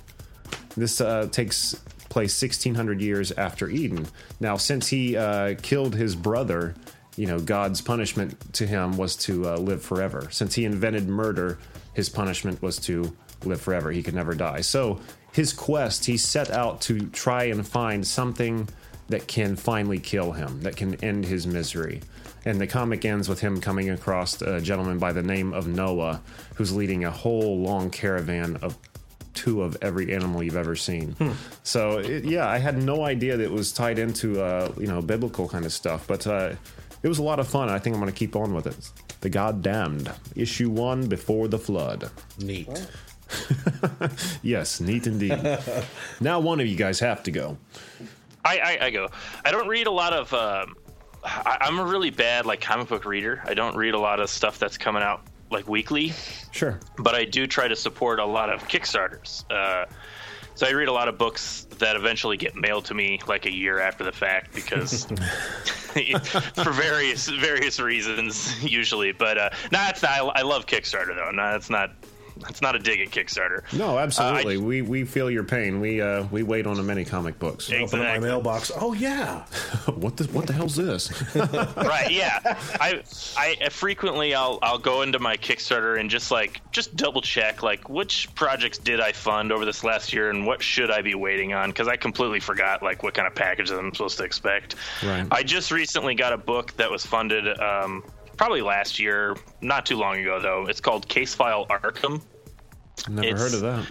[0.77, 1.75] This uh, takes
[2.09, 4.07] place 1600 years after Eden.
[4.39, 6.75] Now, since he uh, killed his brother,
[7.17, 10.29] you know, God's punishment to him was to uh, live forever.
[10.31, 11.59] Since he invented murder,
[11.95, 13.91] his punishment was to live forever.
[13.91, 14.61] He could never die.
[14.61, 15.01] So,
[15.33, 18.69] his quest, he set out to try and find something
[19.13, 22.01] that can finally kill him, that can end his misery.
[22.47, 26.23] And the comic ends with him coming across a gentleman by the name of Noah,
[26.55, 28.77] who's leading a whole long caravan of
[29.35, 31.15] two of every animal you've ever seen.
[31.63, 35.03] So it, yeah, I had no idea that it was tied into uh, you know
[35.03, 36.55] biblical kind of stuff, but uh,
[37.03, 37.69] it was a lot of fun.
[37.69, 38.91] I think I'm going to keep on with it.
[39.21, 42.11] The God Damned, issue one before the flood.
[42.39, 42.69] Neat.
[44.43, 45.41] Yes, neat indeed.
[46.21, 47.57] now one of you guys have to go.
[48.45, 49.09] I, I, I go.
[49.45, 50.33] I don't read a lot of.
[50.35, 50.75] Um,
[51.25, 53.43] I, I'm a really bad like comic book reader.
[53.47, 56.13] I don't read a lot of stuff that's coming out like weekly,
[56.51, 56.81] Sure.
[56.99, 59.45] but I do try to support a lot of Kickstarters.
[59.51, 59.85] Uh,
[60.55, 63.53] so I read a lot of books that eventually get mailed to me like a
[63.53, 65.05] year after the fact because
[66.55, 69.13] for various various reasons usually.
[69.13, 70.11] But uh, no, it's not.
[70.11, 71.31] I, I love Kickstarter though.
[71.31, 71.93] No, it's not.
[72.49, 73.71] It's not a dig at Kickstarter.
[73.73, 74.57] No, absolutely.
[74.57, 75.81] Uh, I- we we feel your pain.
[75.81, 77.71] We uh, we wait on a many comic books.
[77.73, 78.71] Open up my mailbox.
[78.75, 79.45] Oh yeah.
[79.95, 81.11] what the what the hell's this?
[81.37, 82.39] right yeah
[82.81, 83.03] I,
[83.37, 87.89] I frequently i'll i'll go into my kickstarter and just like just double check like
[87.89, 91.53] which projects did i fund over this last year and what should i be waiting
[91.53, 95.27] on because i completely forgot like what kind of packages i'm supposed to expect Right.
[95.31, 98.05] i just recently got a book that was funded um,
[98.43, 102.21] probably last year not too long ago though it's called case file arkham
[103.09, 103.91] Never It's- heard of that.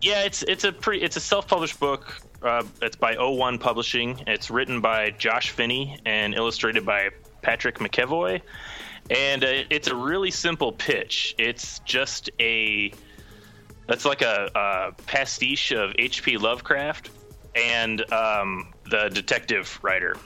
[0.00, 2.20] yeah, it's it's a pretty it's a self-published book.
[2.42, 4.22] Uh, it's by O1 Publishing.
[4.26, 8.42] It's written by Josh Finney and illustrated by Patrick McEvoy.
[9.10, 11.34] And uh, it's a really simple pitch.
[11.38, 12.92] It's just a
[13.86, 16.36] that's like a, a pastiche of H.P.
[16.36, 17.10] Lovecraft
[17.54, 20.16] and um, the detective writer.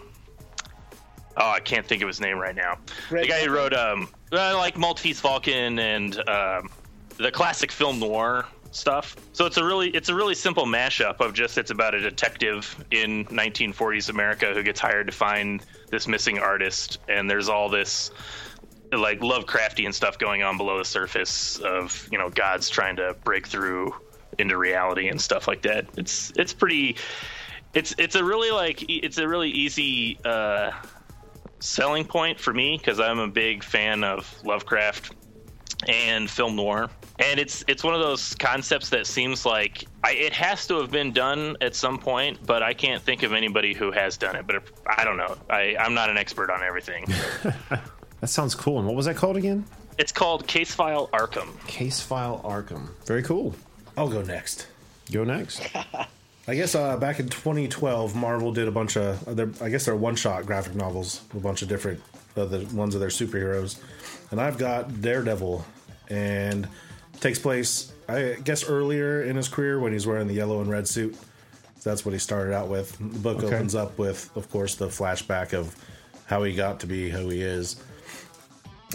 [1.37, 2.79] Oh, I can't think of his name right now.
[3.09, 6.71] Greg the guy who wrote um, uh, like Maltese Falcon and um,
[7.19, 9.17] the classic film noir stuff.
[9.33, 12.85] So it's a really it's a really simple mashup of just it's about a detective
[12.91, 18.11] in 1940s America who gets hired to find this missing artist, and there's all this
[18.93, 23.47] like Lovecraftian stuff going on below the surface of you know gods trying to break
[23.47, 23.95] through
[24.39, 25.87] into reality and stuff like that.
[25.97, 26.97] It's it's pretty.
[27.75, 30.71] It's it's a really like it's a really easy uh,
[31.61, 35.15] selling point for me because I'm a big fan of Lovecraft
[35.89, 36.91] and film noir.
[37.19, 40.91] And it's it's one of those concepts that seems like I, it has to have
[40.91, 44.47] been done at some point, but I can't think of anybody who has done it.
[44.47, 45.37] But I don't know.
[45.49, 47.07] I, I'm not an expert on everything.
[48.21, 48.79] That sounds cool.
[48.79, 49.65] And what was that called again?
[49.99, 51.49] it's called Case File Arkham.
[51.67, 52.89] Case File Arkham.
[53.07, 53.55] Very cool.
[53.97, 54.67] I'll go next.
[55.11, 55.63] Go next.
[56.49, 59.87] I guess uh, back in 2012, Marvel did a bunch of, uh, their, I guess
[59.87, 62.01] they're one-shot graphic novels, a bunch of different,
[62.37, 63.81] uh, the ones of their superheroes,
[64.31, 65.65] and I've got Daredevil,
[66.09, 66.69] and
[67.19, 70.87] takes place, I guess, earlier in his career when he's wearing the yellow and red
[70.87, 71.17] suit.
[71.81, 72.97] So that's what he started out with.
[72.99, 73.47] The book Okay.
[73.49, 75.75] opens up with, of course, the flashback of
[76.27, 77.75] how he got to be who he is,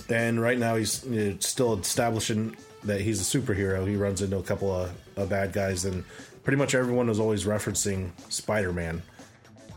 [0.09, 3.85] and right now he's you know, still establishing that he's a superhero.
[3.87, 6.03] He runs into a couple of, of bad guys, and
[6.43, 9.01] pretty much everyone is always referencing Spider Man.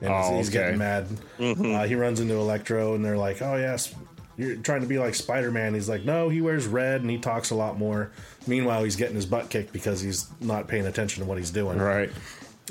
[0.00, 0.58] And he's, Oh, he's okay.
[0.58, 1.06] getting mad.
[1.40, 3.94] Uh, he runs into Electro, and they're like, "Oh yes,
[4.36, 7.18] you're trying to be like Spider Man." He's like, "No, he wears red and he
[7.18, 8.10] talks a lot more."
[8.46, 11.78] Meanwhile, he's getting his butt kicked because he's not paying attention to what he's doing.
[11.78, 12.10] Right.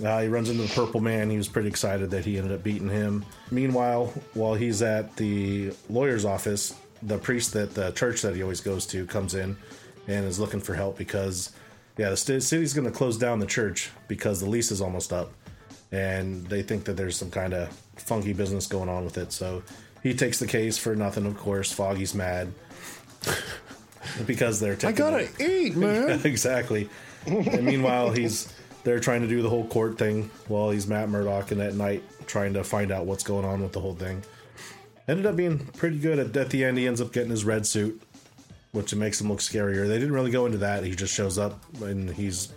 [0.03, 1.29] Uh, he runs into the Purple Man.
[1.29, 3.25] He was pretty excited that he ended up beating him.
[3.51, 8.59] Meanwhile, while he's at the lawyer's office, the priest that the church that he always
[8.61, 9.55] goes to comes in
[10.07, 11.51] and is looking for help because,
[11.97, 15.13] yeah, the st- city's going to close down the church because the lease is almost
[15.13, 15.31] up,
[15.91, 19.31] and they think that there's some kind of funky business going on with it.
[19.31, 19.63] So
[20.01, 21.25] he takes the case for nothing.
[21.25, 22.51] Of course, Foggy's mad
[24.25, 26.21] because they're taking I gotta eat, man.
[26.25, 26.89] exactly.
[27.25, 28.51] and meanwhile, he's
[28.83, 32.03] they're trying to do the whole court thing while he's Matt Murdock, and at night
[32.25, 34.23] trying to find out what's going on with the whole thing.
[35.07, 36.17] Ended up being pretty good.
[36.19, 38.01] At, at the end, he ends up getting his red suit,
[38.73, 39.87] which makes him look scarier.
[39.87, 40.83] They didn't really go into that.
[40.83, 42.51] He just shows up and he's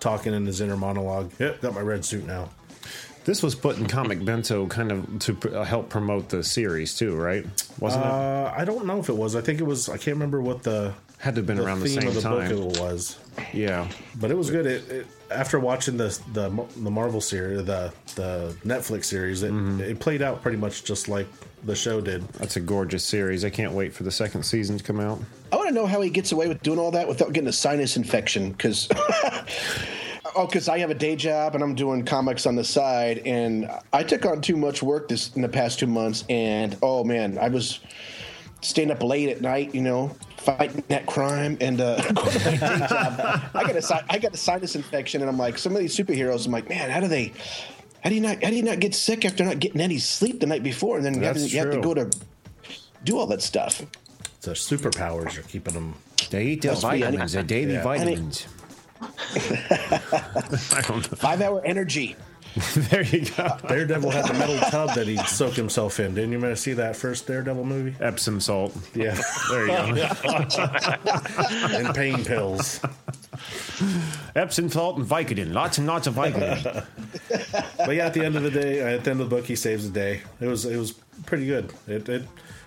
[0.00, 1.30] talking in his inner monologue.
[1.38, 2.50] Yep, got my red suit now.
[3.24, 7.14] This was put in Comic Bento kind of to uh, help promote the series too,
[7.14, 7.44] right?
[7.78, 8.10] Wasn't it?
[8.10, 9.36] Uh, I don't know if it was.
[9.36, 9.88] I think it was.
[9.90, 12.48] I can't remember what the Had to have been around the same of the time.
[12.48, 13.18] book it was.
[13.52, 13.86] Yeah.
[14.18, 14.64] But it was good.
[14.64, 19.80] It, it, after watching the the the Marvel series, the the Netflix series, it, Mm-hmm.
[19.82, 21.26] it played out pretty much just like
[21.64, 22.26] the show did.
[22.34, 23.44] That's a gorgeous series.
[23.44, 25.20] I can't wait for the second season to come out.
[25.52, 27.52] I want to know how he gets away with doing all that without getting a
[27.52, 28.52] sinus infection.
[28.52, 28.88] Because,
[30.36, 33.70] oh, because I have a day job and I'm doing comics on the side, and
[33.92, 37.38] I took on too much work this in the past two months, and oh man,
[37.38, 37.80] I was
[38.60, 42.56] staying up late at night, you know, fighting that crime, and uh, going to my
[42.56, 43.42] day job.
[43.54, 46.46] I got a I got a sinus infection, and I'm like, some of these superheroes,
[46.46, 47.32] I'm like, man, how do they?
[48.02, 48.42] How do you not?
[48.42, 51.04] How do you not get sick after not getting any sleep the night before, and
[51.06, 52.10] then you have, to, you have to go to
[53.04, 53.82] do all that stuff?
[54.42, 55.94] The superpowers are keeping them.
[56.30, 57.82] They eat their Must be any- vitamins, their daily Yeah.
[57.82, 58.46] vitamins.
[59.00, 61.16] I don't know.
[61.16, 62.16] Five hour energy.
[62.74, 63.56] There you go.
[63.68, 66.14] Daredevil had the metal tub that he'd soak himself in.
[66.14, 67.94] Didn't you ever see that first Daredevil movie?
[68.02, 68.74] Epsom salt.
[68.94, 70.14] Yeah, There you go.
[71.76, 72.80] and pain pills.
[74.38, 75.52] Epsom salt and Vicodin.
[75.52, 76.86] Lots and lots of Vicodin.
[77.78, 79.56] But yeah, at the end of the day, at the end of the book, he
[79.56, 80.22] saves the day.
[80.40, 80.92] It was it was
[81.26, 81.72] pretty good.
[81.86, 82.22] It it,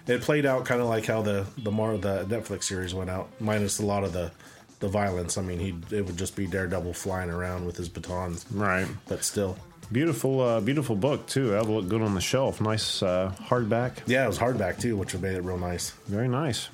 [0.08, 3.30] it played out kind of like how the the more the Netflix series went out,
[3.40, 4.32] minus a lot of the
[4.80, 5.38] the violence.
[5.38, 8.88] I mean, he it would just be Daredevil flying around with his batons, right.
[9.08, 9.58] but still.
[9.92, 11.50] Beautiful, uh, beautiful book too.
[11.50, 12.62] That'll look good on the shelf.
[12.62, 13.98] Nice uh, hardback.
[14.08, 15.92] Yeah, it was hardback too, which made it real nice.
[16.08, 16.70] Very nice.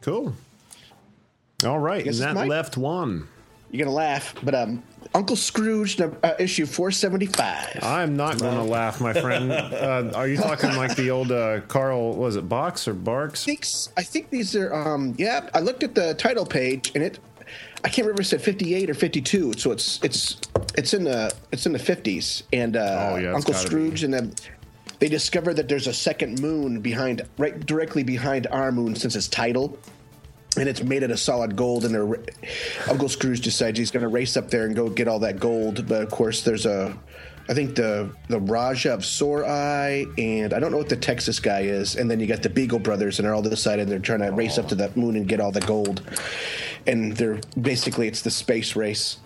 [0.00, 0.34] Cool.
[1.64, 3.28] All right, Guess and that left one.
[3.72, 4.82] You're gonna laugh, but um,
[5.14, 7.80] Uncle Scrooge, uh, issue 475.
[7.82, 9.52] I'm not going to laugh, my friend.
[9.82, 12.14] Uh, are you talking like the old uh, Carl?
[12.14, 13.42] Was it Box or Barks?
[13.42, 15.48] I think, I think these are um, yeah.
[15.54, 17.18] I looked at the title page and it,
[17.82, 19.54] I can't remember if it said 58 or 52.
[19.54, 20.36] So it's it's
[20.76, 22.42] it's in the it's in the 50s.
[22.52, 24.34] And uh, Oh, yeah, Uncle Scrooge and then
[25.00, 29.28] they discover that there's a second moon behind right directly behind our moon since its
[29.28, 29.78] title.
[30.58, 31.96] And it's made out of solid gold, and
[32.88, 35.88] Uncle Scrooge decides he's going to race up there and go get all that gold.
[35.88, 36.94] But of course, there's a,
[37.48, 41.60] I think the the Raja of Sorai, and I don't know what the Texas guy
[41.60, 41.96] is.
[41.96, 44.58] And then you got the Beagle brothers, and they're all decided they're trying to race
[44.58, 46.02] up to that moon and get all the gold.
[46.86, 49.18] And they're basically it's the space race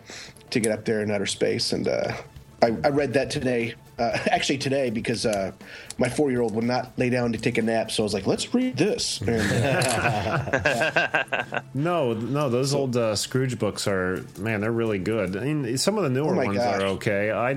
[0.51, 1.73] to get up there in outer space.
[1.73, 2.17] And uh,
[2.63, 5.53] I, I read that today, uh, actually today, because uh,
[5.99, 7.91] my four year old would not lay down to take a nap.
[7.91, 9.21] So I was like, let's read this.
[9.27, 15.37] And, uh, No, no, those old uh, Scrooge books are man, they're really good.
[15.37, 16.81] I mean, some of the newer Oh ones gosh.
[16.81, 17.31] are okay.
[17.31, 17.57] I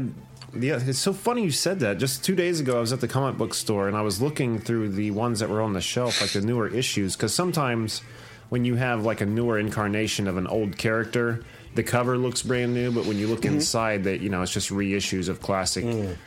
[0.60, 2.00] yeah, it's so funny you said that.
[2.00, 4.58] Just two days ago, I was at the comic book store and I was looking
[4.60, 8.02] through the ones that were on the shelf, like the newer issues, because sometimes
[8.50, 11.44] when you have like a newer incarnation of an old character,
[11.76, 13.36] the cover looks brand new, but when you Mm-hmm.
[13.36, 16.18] look inside, that you know it's just reissues of classic Mm.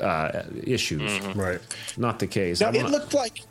[0.00, 1.20] Uh, issues.
[1.36, 1.60] Right.
[1.96, 2.60] Not the case.
[2.60, 3.42] Now I'm it not- looked like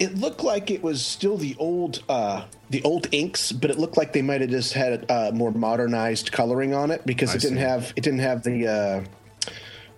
[0.00, 3.96] it looked like it was still the old uh, the old inks, but it looked
[3.96, 7.40] like they might have just had uh, more modernized coloring on it because I it
[7.42, 7.62] didn't see.
[7.62, 9.04] have it didn't have the uh,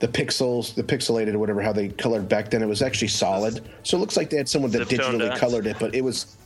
[0.01, 2.62] the pixels, the pixelated or whatever how they colored back then.
[2.62, 5.40] It was actually solid, so it looks like they had someone that digitally dots.
[5.40, 6.37] colored it, but it was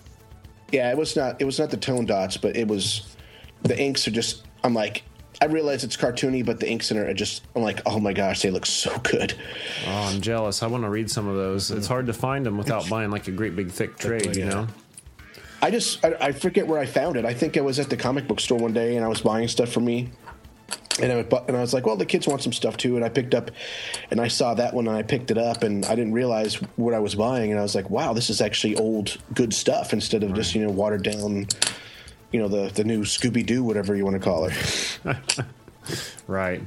[0.71, 3.17] yeah, it was not it was not the tone dots, but it was
[3.63, 4.47] the inks are just.
[4.63, 5.03] I'm like.
[5.43, 7.43] I realize it's cartoony, but the inks in it are just.
[7.57, 9.35] I'm like, oh my gosh, they look so good.
[9.87, 10.63] Oh, I'm jealous.
[10.63, 11.71] I want to read some of those.
[11.71, 14.67] It's hard to find them without buying like a great big thick trade, you know.
[15.63, 17.25] I just I, I forget where I found it.
[17.25, 19.49] I think I was at the comic book store one day and I was buying
[19.49, 20.11] stuff for me.
[21.01, 21.17] And I,
[21.49, 22.97] and I was like, well, the kids want some stuff too.
[22.97, 23.51] And I picked up,
[24.11, 26.93] and I saw that one, and I picked it up, and I didn't realize what
[26.93, 27.51] I was buying.
[27.51, 30.63] And I was like, wow, this is actually old, good stuff instead of just you
[30.63, 31.47] know watered down,
[32.33, 34.55] you know the the new Scooby Doo, whatever you want to call it.
[36.27, 36.63] Right.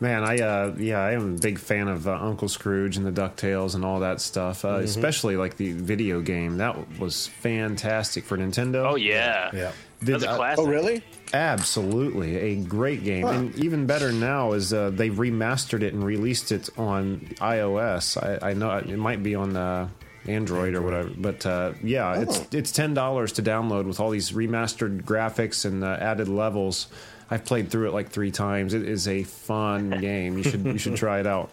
[0.00, 3.12] Man, I uh, yeah, I am a big fan of uh, Uncle Scrooge and the
[3.12, 4.64] Ducktales and all that stuff.
[4.64, 8.90] Uh, Especially like the video game that was fantastic for Nintendo.
[8.92, 9.72] Oh yeah, Yeah.
[10.00, 10.64] that's Did, a uh, classic.
[10.64, 11.04] Oh, really?
[11.34, 16.50] Absolutely, a great game, and even better now is uh, they've remastered it and released
[16.50, 18.16] it on iOS.
[18.16, 19.88] I, I know it might be on uh,
[20.26, 24.32] Android or whatever, but uh, yeah, it's it's ten dollars to download with all these
[24.32, 26.86] remastered graphics and uh, added levels.
[27.30, 28.74] I've played through it like three times.
[28.74, 30.36] It is a fun game.
[30.38, 31.50] You should you should try it out.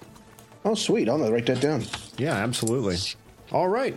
[0.65, 1.07] Oh, sweet.
[1.09, 1.83] I'm gonna write that down.
[2.17, 2.97] Yeah, absolutely.
[3.51, 3.95] All right.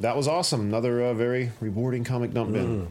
[0.00, 0.60] That was awesome.
[0.62, 2.88] Another uh, very rewarding comic dump bin.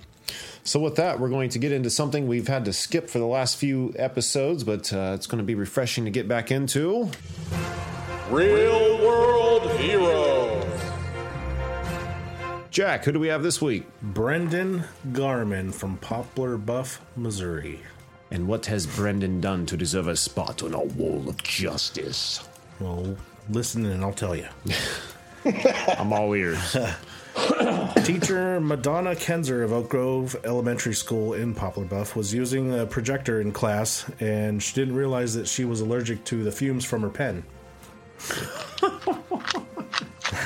[0.63, 3.25] So, with that, we're going to get into something we've had to skip for the
[3.25, 7.09] last few episodes, but uh, it's going to be refreshing to get back into.
[8.29, 10.42] Real world heroes.
[12.73, 13.83] Jack, who do we have this week?
[14.01, 17.79] Brendan Garman from Poplar Bluff, Missouri.
[18.31, 22.43] And what has Brendan done to deserve a spot on our wall of justice?
[22.79, 23.15] Well,
[23.47, 24.47] listen and I'll tell you.
[25.99, 26.75] I'm all ears.
[28.05, 33.39] Teacher Madonna Kenzer of Oak Grove Elementary School in Poplar Bluff was using a projector
[33.39, 37.09] in class, and she didn't realize that she was allergic to the fumes from her
[37.11, 37.43] pen.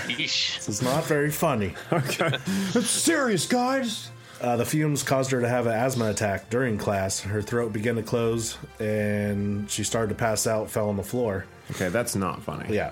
[0.08, 0.56] Yeesh.
[0.56, 1.74] This is not very funny.
[1.92, 2.38] okay.
[2.74, 4.10] It's serious, guys.
[4.40, 7.20] Uh, the fumes caused her to have an asthma attack during class.
[7.20, 11.46] Her throat began to close, and she started to pass out, fell on the floor.
[11.72, 12.74] Okay, that's not funny.
[12.74, 12.92] Yeah.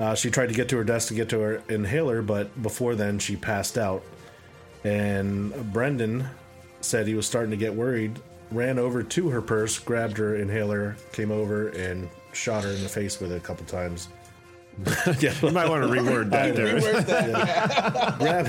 [0.00, 2.94] Uh, she tried to get to her desk to get to her inhaler, but before
[2.94, 4.02] then, she passed out.
[4.84, 6.28] And Brendan
[6.80, 10.96] said he was starting to get worried, ran over to her purse, grabbed her inhaler,
[11.12, 14.08] came over, and shot her in the face with it a couple times.
[15.20, 16.80] You might want to reword that there.
[18.18, 18.46] Grab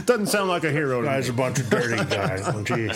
[0.06, 1.34] Doesn't sound like a hero to guys, me.
[1.34, 2.46] a bunch of dirty guys.
[2.46, 2.94] Oh, jeez.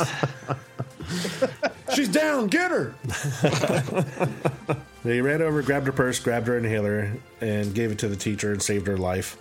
[1.95, 2.47] She's down.
[2.47, 2.95] Get her.
[5.05, 7.13] They ran over, grabbed her purse, grabbed her inhaler,
[7.43, 9.37] and gave it to the teacher and saved her life.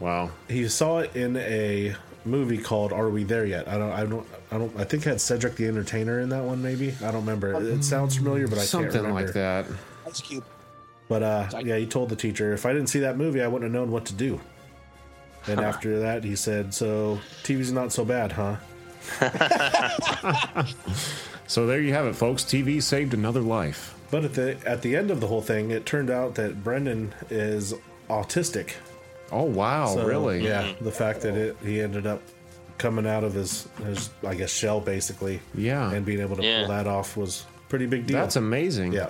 [0.00, 0.30] Wow.
[0.48, 1.94] He saw it in a
[2.24, 4.76] movie called "Are We There Yet?" I don't, I don't, I don't.
[4.76, 6.60] I think it had Cedric the Entertainer in that one.
[6.62, 7.54] Maybe I don't remember.
[7.54, 9.66] It, it sounds familiar, but I can't Something like that.
[10.14, 10.44] Ice Cube.
[11.08, 13.70] But uh, yeah, he told the teacher, if I didn't see that movie, I wouldn't
[13.70, 14.40] have known what to do.
[15.46, 18.56] And after that, he said, "So TV's not so bad, huh?"
[21.46, 22.42] So there you have it, folks.
[22.42, 23.94] TV saved another life.
[24.10, 27.12] But at the at the end of the whole thing, it turned out that Brendan
[27.28, 27.74] is
[28.08, 28.72] autistic.
[29.30, 30.42] Oh wow, So, really?
[30.42, 32.22] Yeah, the fact that it he ended up
[32.78, 35.40] coming out of his his I guess shell basically.
[35.54, 35.92] Yeah.
[35.92, 36.60] and being able to Yeah.
[36.60, 38.18] pull that off was pretty big deal.
[38.18, 38.92] That's amazing.
[38.94, 39.08] yeah.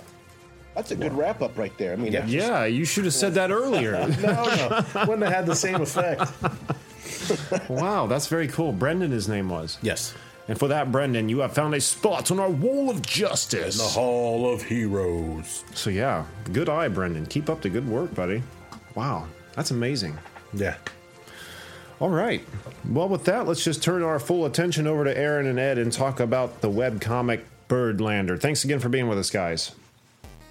[0.75, 1.93] That's a good wrap up right there.
[1.93, 2.21] I mean, Yeah.
[2.23, 3.93] that's- Yeah, you should have said that earlier.
[4.21, 6.23] No, no, wouldn't have had the same effect.
[7.69, 8.73] wow, that's very cool.
[8.73, 9.79] Brendan, his name was.
[9.83, 10.15] Yes.
[10.49, 13.79] And for that, Brendan, you have found a spot on our wall of justice.
[13.79, 15.65] The Hall of Heroes.
[15.75, 17.27] So yeah, good eye, Brendan.
[17.27, 18.43] Keep up the good work, buddy.
[18.95, 20.19] Wow, that's amazing.
[20.53, 20.75] Yeah.
[22.01, 22.45] All right.
[22.89, 25.91] Well, with that, let's just turn our full attention over to Aaron and Ed and
[25.93, 28.39] talk about the webcomic Birdlander.
[28.39, 29.73] Thanks again for being with us, guys.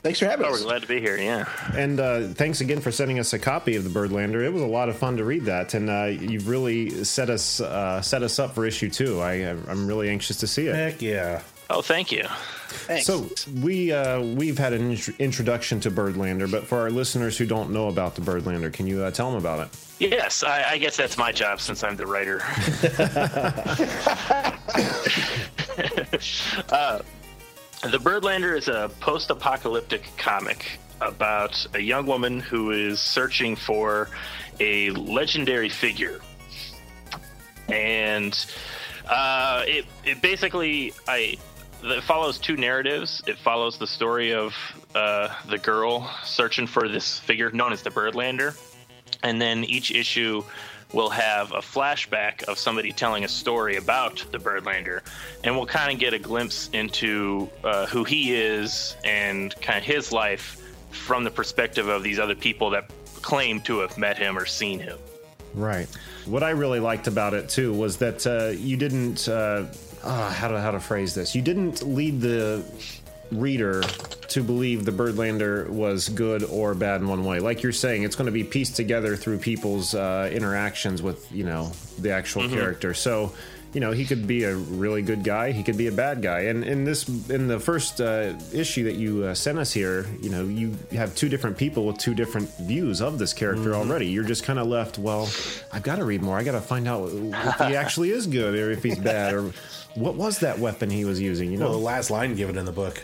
[0.04, 0.60] Thanks for having Oh, us.
[0.62, 1.18] we're glad to be here.
[1.18, 1.46] Yeah.
[1.78, 4.44] And uh, thanks again for sending us a copy of the Birdlander.
[4.46, 7.62] It was a lot of fun to read that, and uh, you've really set us
[7.62, 9.22] uh, set us up for issue two.
[9.22, 10.76] I, I'm really anxious to see it.
[10.76, 11.42] Heck yeah.
[11.70, 12.26] Oh, thank you.
[12.68, 13.06] Thanks.
[13.06, 13.30] So
[13.62, 17.72] we uh, we've had an int- introduction to Birdlander, but for our listeners who don't
[17.72, 19.70] know about the Birdlander, can you uh, tell them about it?
[20.00, 22.42] Yes, I, I guess that's my job since I'm the writer.
[26.74, 27.00] uh,
[27.92, 34.10] the Birdlander is a post apocalyptic comic about a young woman who is searching for
[34.60, 36.22] a legendary figure.
[37.68, 38.34] And
[39.08, 41.38] uh, it, it basically I
[41.84, 43.22] it follows two narratives.
[43.28, 44.56] It follows the story of
[44.96, 48.58] uh, the girl searching for this figure known as the Birdlander,
[49.24, 50.44] and then each issue
[50.94, 55.02] will have a flashback of somebody telling a story about the Birdlander,
[55.44, 59.84] and we'll kind of get a glimpse into uh, who he is and kind of
[59.84, 62.90] his life from the perspective of these other people that
[63.22, 64.98] claim to have met him or seen him.
[65.54, 65.88] Right.
[66.26, 69.28] What I really liked about it too was that uh, you didn't.
[69.28, 69.66] Uh,
[70.04, 71.36] ah, how to how to phrase this?
[71.36, 72.64] You didn't lead the
[73.34, 73.82] reader
[74.30, 77.40] to believe the Birdlander was good or bad in one way.
[77.40, 81.44] Like you're saying, it's going to be pieced together through people's uh, interactions with you
[81.44, 82.94] know the actual character.
[82.94, 83.34] So.
[83.76, 85.52] You know, he could be a really good guy.
[85.52, 86.42] He could be a bad guy.
[86.42, 90.30] And in this, in the first uh, issue that you uh, sent us here, you
[90.30, 94.06] know, you have two different people with two different views of this character already.
[94.06, 95.00] You're just kind of left.
[95.00, 95.28] Well,
[95.72, 96.38] I've got to read more.
[96.38, 99.52] I got to find out if he actually is good or if he's bad or
[99.96, 101.52] what was that weapon he was using.
[101.52, 103.02] You know, Well, the last line given in the book,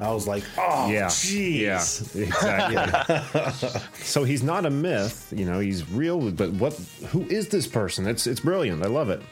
[0.00, 2.14] I was like, oh, yeah, jeez.
[2.14, 3.80] yeah, exactly.
[4.02, 5.60] so he's not a myth, you know.
[5.60, 6.74] He's real, but what?
[7.08, 8.06] Who is this person?
[8.06, 8.82] It's it's brilliant.
[8.82, 9.22] I love it.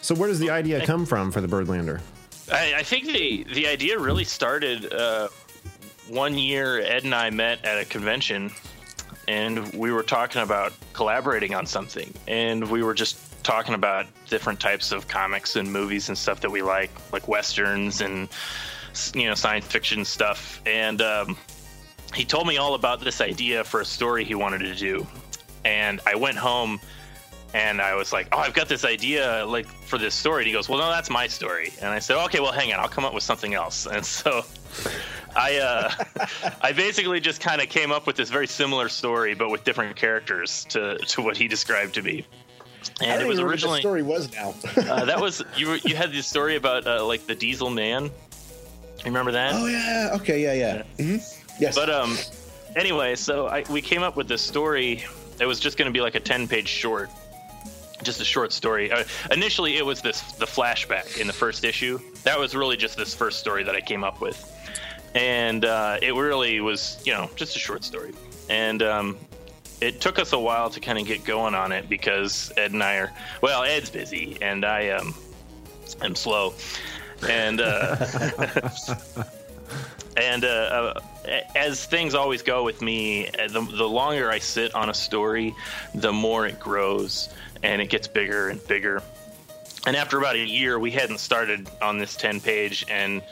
[0.00, 2.00] So where does the idea come from for the Birdlander?
[2.52, 5.28] I, I think the the idea really started uh,
[6.08, 6.80] one year.
[6.80, 8.52] Ed and I met at a convention,
[9.26, 14.60] and we were talking about collaborating on something, and we were just talking about different
[14.60, 18.28] types of comics and movies and stuff that we like, like westerns and
[19.14, 20.60] you know science fiction stuff.
[20.66, 21.36] And um,
[22.14, 25.06] he told me all about this idea for a story he wanted to do,
[25.64, 26.80] and I went home
[27.54, 30.52] and I was like, "Oh, I've got this idea like for this story." And he
[30.52, 33.04] goes, "Well, no, that's my story." And I said, "Okay, well, hang on, I'll come
[33.04, 34.44] up with something else." And so
[35.36, 35.90] I uh,
[36.62, 39.96] I basically just kind of came up with this very similar story, but with different
[39.96, 42.26] characters to to what he described to me.
[43.00, 44.54] And it was even what the originally story was now.
[44.76, 45.68] uh, that was you.
[45.68, 48.10] Were, you had this story about uh, like the Diesel Man.
[49.04, 49.52] You remember that?
[49.54, 50.10] oh yeah.
[50.14, 50.42] Okay.
[50.42, 50.52] Yeah.
[50.52, 50.82] Yeah.
[50.98, 51.74] mm-hmm Yes.
[51.74, 52.16] But um,
[52.76, 55.04] anyway, so I, we came up with this story.
[55.40, 57.10] It was just going to be like a ten-page short,
[58.02, 58.90] just a short story.
[58.90, 61.98] Uh, initially, it was this the flashback in the first issue.
[62.24, 64.38] That was really just this first story that I came up with,
[65.14, 68.12] and uh, it really was, you know, just a short story.
[68.48, 69.16] And um,
[69.80, 72.82] it took us a while to kind of get going on it because Ed and
[72.82, 75.14] I are well, Ed's busy, and I um,
[76.02, 76.54] am slow,
[77.28, 77.60] and.
[77.60, 77.96] Uh,
[80.16, 81.00] and uh, uh,
[81.54, 85.54] as things always go with me, the, the longer I sit on a story,
[85.94, 87.28] the more it grows
[87.62, 89.02] and it gets bigger and bigger.
[89.86, 93.22] And after about a year, we hadn't started on this 10 page, and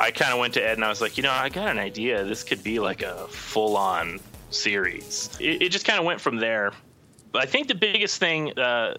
[0.00, 1.78] I kind of went to Ed and I was like, you know, I got an
[1.78, 2.24] idea.
[2.24, 4.20] This could be like a full on
[4.50, 5.30] series.
[5.40, 6.72] It, it just kind of went from there.
[7.32, 8.96] But I think the biggest thing uh,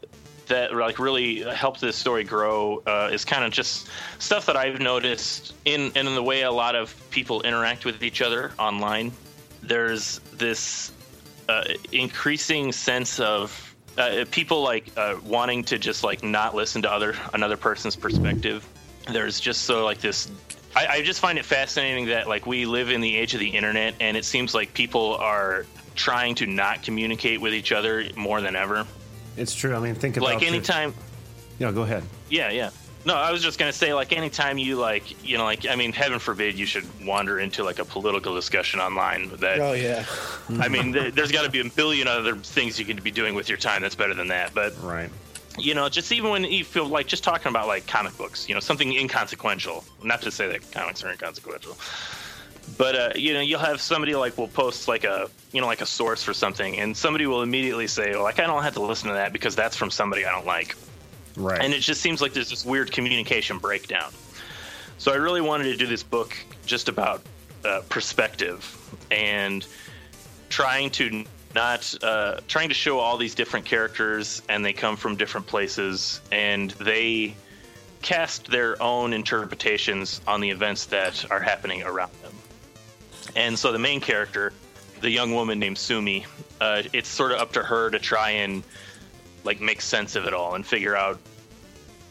[0.47, 3.89] that like really helped this story grow uh, is kind of just
[4.19, 8.21] stuff that I've noticed in in the way a lot of people interact with each
[8.21, 9.11] other online.
[9.61, 10.91] There's this
[11.49, 16.91] uh, increasing sense of uh, people like uh, wanting to just like not listen to
[16.91, 18.67] other another person's perspective.
[19.11, 20.29] There's just so like this.
[20.75, 23.49] I, I just find it fascinating that like we live in the age of the
[23.49, 25.65] internet, and it seems like people are
[25.95, 28.85] trying to not communicate with each other more than ever.
[29.37, 29.75] It's true.
[29.75, 30.33] I mean, think about it.
[30.35, 30.93] Like your- anytime,
[31.59, 32.03] Yeah, go ahead.
[32.29, 32.69] yeah, yeah.
[33.05, 35.93] No, I was just gonna say, like, anytime you like, you know, like, I mean,
[35.93, 39.29] heaven forbid you should wander into like a political discussion online.
[39.37, 40.05] That, oh yeah.
[40.59, 43.35] I mean, th- there's got to be a billion other things you can be doing
[43.35, 44.55] with your time that's better than that.
[44.55, 45.11] But Right.
[45.59, 48.55] you know, just even when you feel like just talking about like comic books, you
[48.55, 49.83] know, something inconsequential.
[50.03, 51.77] Not to say that comics are inconsequential,
[52.75, 55.81] but uh, you know, you'll have somebody like will post like a you know like
[55.81, 58.81] a source for something, and somebody will immediately say, "Well, like I don't have to
[58.81, 60.75] listen to that because that's from somebody I don't like."
[61.37, 61.59] Right.
[61.61, 64.13] and it just seems like there's this weird communication breakdown.
[64.97, 66.33] So I really wanted to do this book
[66.65, 67.21] just about
[67.65, 68.63] uh, perspective
[69.11, 69.65] and
[70.49, 75.15] trying to not uh, trying to show all these different characters and they come from
[75.15, 77.35] different places and they
[78.01, 82.33] cast their own interpretations on the events that are happening around them.
[83.35, 84.53] And so the main character,
[85.01, 86.25] the young woman named Sumi,
[86.61, 88.63] uh, it's sort of up to her to try and
[89.43, 91.19] like make sense of it all and figure out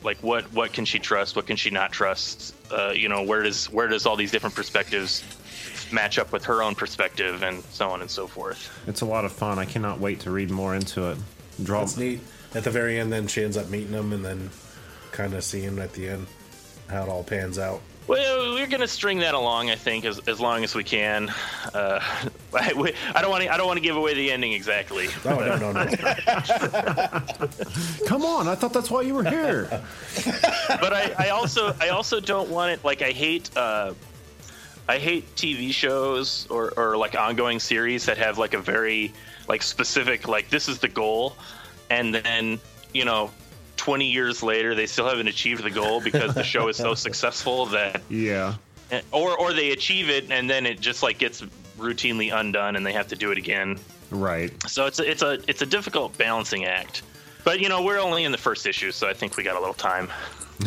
[0.03, 2.55] like what what can she trust, what can she not trust.
[2.71, 5.25] Uh, you know, where does where does all these different perspectives
[5.93, 8.71] match up with her own perspective, and so on and so forth.
[8.87, 9.59] It's a lot of fun.
[9.59, 11.19] I cannot wait to read more into it.
[11.63, 11.81] Draw.
[11.81, 12.21] That's neat.
[12.55, 14.51] At the very end, then she ends up meeting him, and then
[15.13, 16.27] kind of seeing at the end
[16.89, 17.81] how it all pans out.
[18.07, 18.34] Well,
[18.65, 21.29] we're gonna string that along, I think, as, as long as we can.
[21.75, 22.01] Uh,
[22.55, 23.53] I, we- I don't want to.
[23.53, 25.09] I don't want to give away the ending exactly.
[25.27, 25.85] Oh no, no, no!
[28.07, 28.49] Come on!
[28.49, 29.69] I thought that's why you were here.
[30.81, 33.93] but I, I also I also don't want it like I hate uh,
[34.89, 39.13] I hate TV shows or, or like ongoing series that have like a very
[39.47, 41.37] like specific like this is the goal
[41.91, 42.59] and then
[42.95, 43.31] you know
[43.77, 47.67] 20 years later they still haven't achieved the goal because the show is so successful
[47.67, 48.55] that yeah.
[49.13, 51.43] or or they achieve it and then it just like gets
[51.79, 53.79] routinely undone and they have to do it again
[54.11, 54.53] Right.
[54.69, 57.03] so it's a, it's a it's a difficult balancing act
[57.43, 59.61] but you know we're only in the first issue so I think we got a
[59.61, 60.09] little time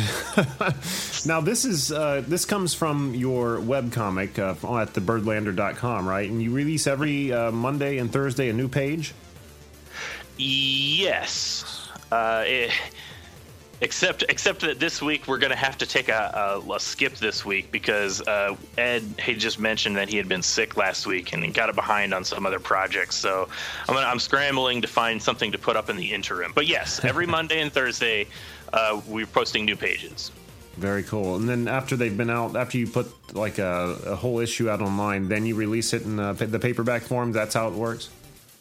[1.26, 6.28] Now this is uh, this comes from your webcomic uh, at thebirdlander.com, right?
[6.30, 9.14] And you release every uh, Monday and Thursday a new page.
[10.36, 11.77] Yes.
[12.10, 12.70] Uh, eh,
[13.80, 17.14] except except that this week we're going to have to take a, a, a skip
[17.16, 21.32] this week because uh, Ed had just mentioned that he had been sick last week
[21.32, 23.16] and got it behind on some other projects.
[23.16, 23.48] So
[23.88, 26.52] I'm gonna, I'm scrambling to find something to put up in the interim.
[26.54, 28.26] But yes, every Monday and Thursday
[28.72, 30.32] uh, we're posting new pages.
[30.76, 31.36] Very cool.
[31.36, 34.80] And then after they've been out, after you put like a, a whole issue out
[34.80, 37.32] online, then you release it in uh, the paperback form.
[37.32, 38.10] That's how it works.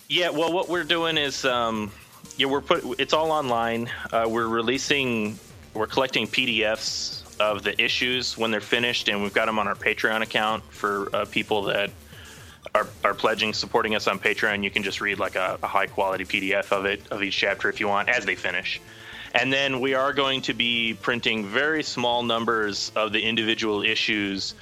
[0.09, 1.91] Yeah, well, what we're doing is, um,
[2.38, 2.99] yeah, we're put.
[2.99, 3.89] It's all online.
[4.11, 5.39] Uh, we're releasing,
[5.73, 9.75] we're collecting PDFs of the issues when they're finished, and we've got them on our
[9.75, 11.89] Patreon account for uh, people that
[12.75, 14.63] are, are pledging, supporting us on Patreon.
[14.63, 17.69] You can just read like a, a high quality PDF of it of each chapter
[17.69, 18.79] if you want as they finish.
[19.33, 24.53] And then we are going to be printing very small numbers of the individual issues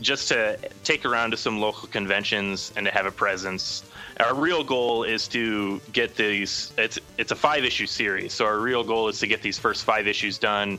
[0.00, 3.82] just to take around to some local conventions and to have a presence.
[4.20, 6.72] Our real goal is to get these.
[6.76, 9.84] It's it's a five issue series, so our real goal is to get these first
[9.84, 10.78] five issues done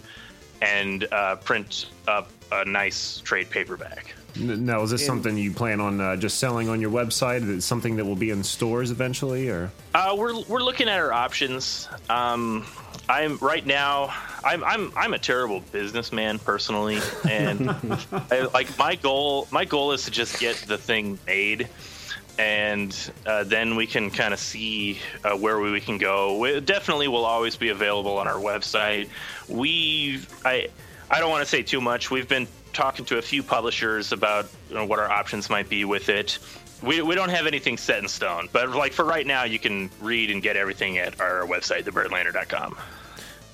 [0.62, 4.14] and uh, print up a nice trade paperback.
[4.36, 7.44] Now, is this something you plan on uh, just selling on your website?
[7.44, 9.72] Is it something that will be in stores eventually, or?
[9.94, 11.90] Uh, we're we're looking at our options.
[12.10, 12.66] Um,
[13.10, 14.14] I'm right now.
[14.44, 17.70] I'm I'm I'm a terrible businessman personally, and
[18.32, 21.68] I, like my goal my goal is to just get the thing made,
[22.38, 26.38] and uh, then we can kind of see uh, where we can go.
[26.38, 29.10] We definitely will always be available on our website.
[29.48, 30.68] We I
[31.10, 32.10] I don't want to say too much.
[32.10, 35.86] We've been talking to a few publishers about you know, what our options might be
[35.86, 36.40] with it.
[36.82, 39.90] We, we don't have anything set in stone, but like for right now, you can
[40.00, 42.76] read and get everything at our website, thebirdlander.com.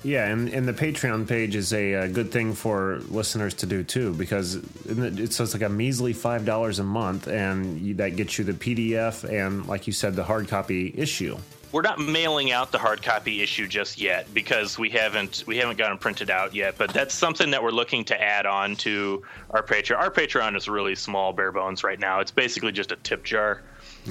[0.04, 3.82] Yeah, and, and the Patreon page is a, uh good thing for listeners to do
[3.82, 8.16] too, because it's so it's like a measly five dollars a month, and you, that
[8.16, 11.36] gets you the PDF and, like you said, the hard copy issue.
[11.70, 15.76] We're not mailing out the hard copy issue just yet because we haven't we haven't
[15.76, 16.78] got them printed out yet.
[16.78, 19.98] But that's something that we're looking to add on to our Patreon.
[19.98, 22.20] Our Patreon is really small, bare bones right now.
[22.20, 23.60] It's basically just a tip jar.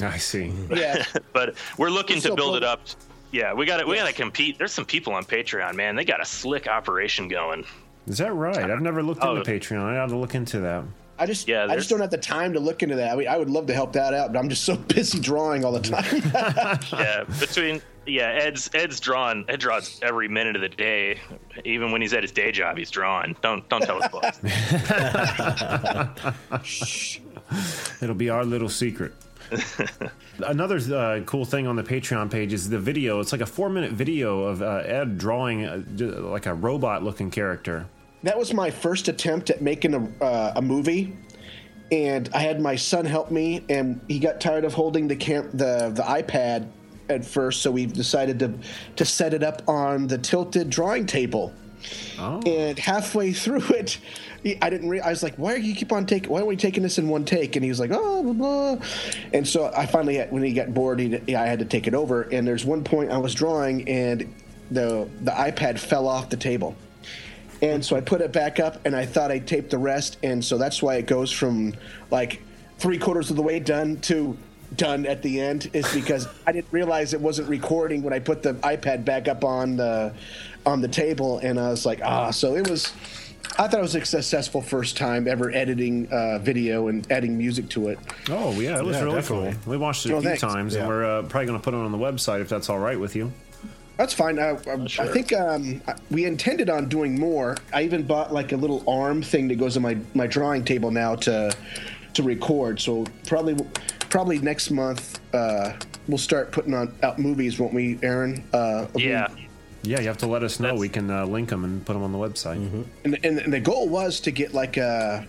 [0.04, 0.54] I see.
[0.70, 1.04] Yeah.
[1.34, 2.82] but we're looking We're to still build it up.
[3.32, 4.58] Yeah, we got to we got to compete.
[4.58, 5.96] There's some people on Patreon, man.
[5.96, 7.66] They got a slick operation going.
[8.08, 8.72] Is that right?
[8.72, 9.36] I've never looked Oh.
[9.36, 9.82] into Patreon.
[9.84, 10.84] I have to look into that.
[11.20, 13.12] I just, Yeah, I just don't have the time to look into that.
[13.12, 15.66] I mean, I would love to help that out, but I'm just so busy drawing
[15.66, 16.22] all the time.
[16.94, 19.44] yeah, between yeah, Ed's Ed's drawn.
[19.50, 21.20] Ed draws every minute of the day.
[21.66, 23.36] Even when he's at his day job, he's drawing.
[23.42, 24.40] Don't don't tell his boss.
[28.02, 29.14] It'll be our little secret.
[30.40, 33.20] Another uh, cool thing on the Patreon page is the video.
[33.20, 37.04] It's like a four minute video of uh, Ed drawing uh, j- like a robot
[37.04, 37.86] looking character.
[38.24, 41.16] that was my first attempt at making a, uh, a movie
[41.92, 45.50] and i had my son help me and he got tired of holding the cam-
[45.54, 46.68] the the ipad
[47.10, 48.52] at first so we decided to
[48.98, 51.54] to set it up on the tilted drawing table
[52.20, 52.42] Oh.
[52.46, 54.00] and halfway through it
[54.48, 56.46] he- i didn't re- i was like why are you keep on taking why are
[56.46, 58.86] we taking this in one take and he was like oh blah, blah.
[59.34, 61.94] and so i finally had, when he got bored he, i had to take it
[61.94, 64.34] over and there's one point i was drawing and
[64.72, 66.76] the the ipad fell off the table
[67.62, 70.46] and so I put it back up, and I thought I taped the rest, and
[70.46, 71.74] so that's why it goes from
[72.12, 72.40] like
[72.78, 74.38] three quarters of the way done to
[74.76, 78.44] done at the end is because I didn't realize it wasn't recording when I put
[78.44, 80.14] the iPad back up on the
[80.68, 82.94] on the table, and I was like, ah, so it was.
[83.60, 87.70] I thought it was a successful first time ever editing uh, video and adding music
[87.70, 88.00] to it.
[88.30, 89.52] Oh yeah, it was Yeah, really definitely.
[89.64, 89.72] cool.
[89.72, 90.42] We watched it a Oh, few thanks.
[90.42, 92.78] times, and we're uh, probably going to put it on the website if that's all
[92.80, 93.32] right with you.
[93.98, 94.38] That's fine.
[94.38, 95.82] I, I, I think um,
[96.12, 97.58] we intended on doing more.
[97.74, 100.92] I even bought like a little arm thing that goes on my, my drawing table
[100.92, 101.52] now to
[102.14, 102.80] to record.
[102.80, 103.56] So probably
[104.10, 105.74] probably next month uh,
[106.08, 108.44] we'll start putting on out movies, won't we, Aaron?
[108.54, 109.28] Uh, Yeah,
[109.88, 110.68] Yeah, you have to let us know.
[110.68, 112.86] That's- We can uh, link them and put them on the website.
[113.06, 115.26] And, and, and the goal was to get like a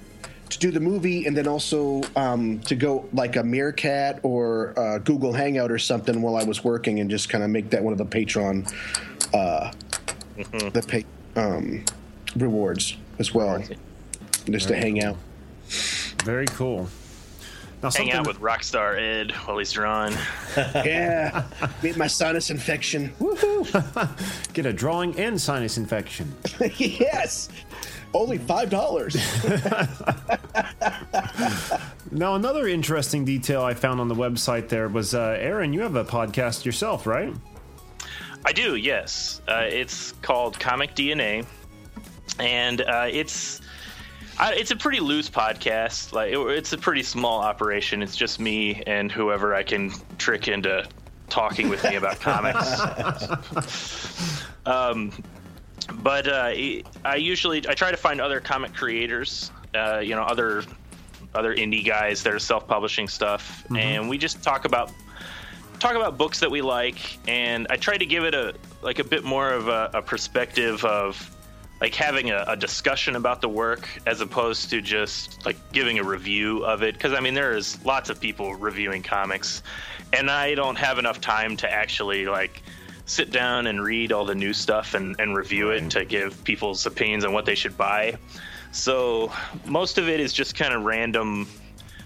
[0.51, 4.97] to do the movie and then also um, to go like a Meerkat or uh,
[4.99, 7.93] Google Hangout or something while I was working and just kind of make that one
[7.93, 8.67] of the Patreon
[9.35, 9.71] uh,
[10.73, 11.05] the pay,
[11.37, 11.85] um,
[12.37, 13.63] rewards as well,
[14.47, 15.17] just to hang out.
[16.25, 16.89] Very cool.
[17.83, 20.15] Now, hang out with Rockstar Ed while he's drawing.
[20.57, 21.45] Yeah,
[21.83, 23.15] get my sinus infection.
[23.21, 24.53] Woohoo!
[24.53, 26.35] get a drawing and sinus infection.
[26.77, 27.49] yes,
[28.13, 29.17] only five dollars.
[32.11, 35.95] Now, another interesting detail I found on the website there was, uh, Aaron, you have
[35.95, 37.35] a podcast yourself, right?
[38.45, 39.43] I do, yes.
[39.47, 41.45] Uh, it's called Comic DNA,
[42.39, 43.61] and uh, it's
[44.39, 46.13] I, it's a pretty loose podcast.
[46.13, 48.03] Like it, it's a pretty small operation.
[48.03, 50.87] It's just me and whoever I can trick into
[51.29, 53.27] talking with me about comics.
[54.67, 55.13] um,
[55.95, 56.53] but uh,
[57.05, 59.51] I usually I try to find other comic creators.
[59.75, 60.63] Uh, you know, other
[61.35, 64.93] other indie guys that are self-publishing stuff, and we just talk about
[65.79, 69.05] talk about books that we like and i try to give it a like a
[69.05, 71.38] bit more of a, a perspective of
[71.81, 76.05] like having a, a discussion about the work as opposed to just like giving a
[76.05, 76.95] review of it.
[76.95, 79.63] Because i mean there's lots of people reviewing comics
[80.13, 82.63] and i don't have enough time to actually like
[83.09, 86.85] sit down and read all the new stuff and, and review it to give people's
[86.85, 88.17] opinions on what they should buy.
[88.71, 89.33] So
[89.67, 91.49] most of it is just kind of random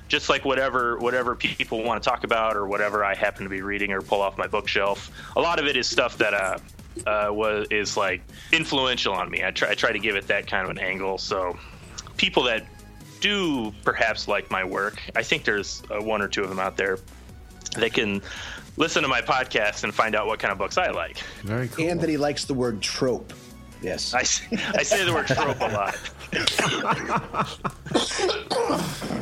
[0.08, 3.62] just like whatever whatever people want to talk about or whatever I happen to be
[3.62, 5.10] reading or pull off my bookshelf.
[5.36, 6.58] A lot of it is stuff that uh,
[7.06, 8.22] uh was is like
[8.52, 9.44] influential on me.
[9.44, 11.18] I try I try to give it that kind of an angle.
[11.18, 11.58] So
[12.16, 12.66] people that
[13.20, 16.76] do perhaps like my work, I think there's uh, one or two of them out
[16.76, 16.98] there
[17.76, 18.20] that can
[18.76, 21.18] listen to my podcast and find out what kind of books I like.
[21.42, 21.88] Very cool.
[21.88, 23.32] And that he likes the word trope.
[23.80, 24.14] Yes.
[24.14, 24.20] I,
[24.78, 25.98] I say the word trope a lot.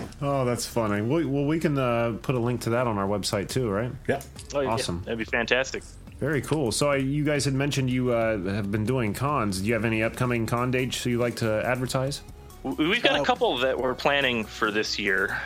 [0.23, 1.01] Oh, that's funny.
[1.01, 3.91] Well, well we can uh, put a link to that on our website too, right?
[4.07, 4.25] Yep.
[4.55, 5.03] Oh, yeah, Awesome.
[5.05, 5.83] that'd be fantastic.
[6.21, 6.71] Very cool.
[6.71, 9.61] So, I, you guys had mentioned you uh, have been doing cons.
[9.61, 12.21] Do you have any upcoming con dates you'd like to advertise?
[12.63, 15.41] We've got a couple that we're planning for this year.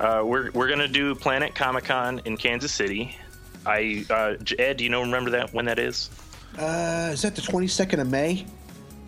[0.00, 3.16] Uh, we're we're gonna do Planet Comic Con in Kansas City.
[3.64, 6.10] I uh, Ed, do you know remember that when that is?
[6.58, 8.46] Uh, is that the 22nd of May?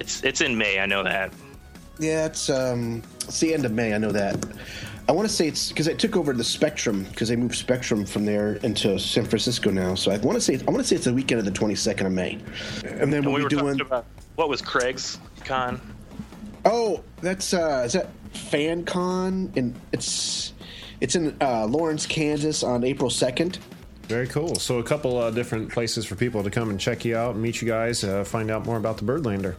[0.00, 0.80] It's it's in May.
[0.80, 1.32] I know that.
[1.98, 3.94] Yeah, it's um, it's the end of May.
[3.94, 4.36] I know that.
[5.08, 8.04] I want to say it's because I took over the Spectrum because they moved Spectrum
[8.04, 9.94] from there into San Francisco now.
[9.94, 12.06] So I want to say I want to say it's the weekend of the 22nd
[12.06, 12.32] of May,
[12.84, 13.80] and then And we'll we be were doing.
[13.80, 14.04] about
[14.36, 15.80] what was Craig's con?
[16.66, 19.56] Oh, that's uh, is that FanCon?
[19.56, 20.52] And it's
[21.00, 23.58] it's in uh, Lawrence, Kansas, on April 2nd.
[24.02, 24.56] Very cool.
[24.56, 27.60] So, a couple uh, different places for people to come and check you out, meet
[27.62, 29.54] you guys, uh, find out more about the Birdlander.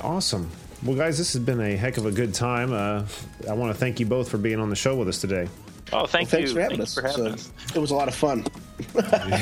[0.00, 0.50] Awesome.
[0.84, 2.72] Well, guys, this has been a heck of a good time.
[2.72, 3.06] Uh,
[3.48, 5.48] I want to thank you both for being on the show with us today.
[5.92, 6.56] Oh, thank Thanks you.
[6.56, 6.94] for having Thank us.
[6.94, 7.52] for having So, us.
[7.74, 8.44] It was a lot of fun.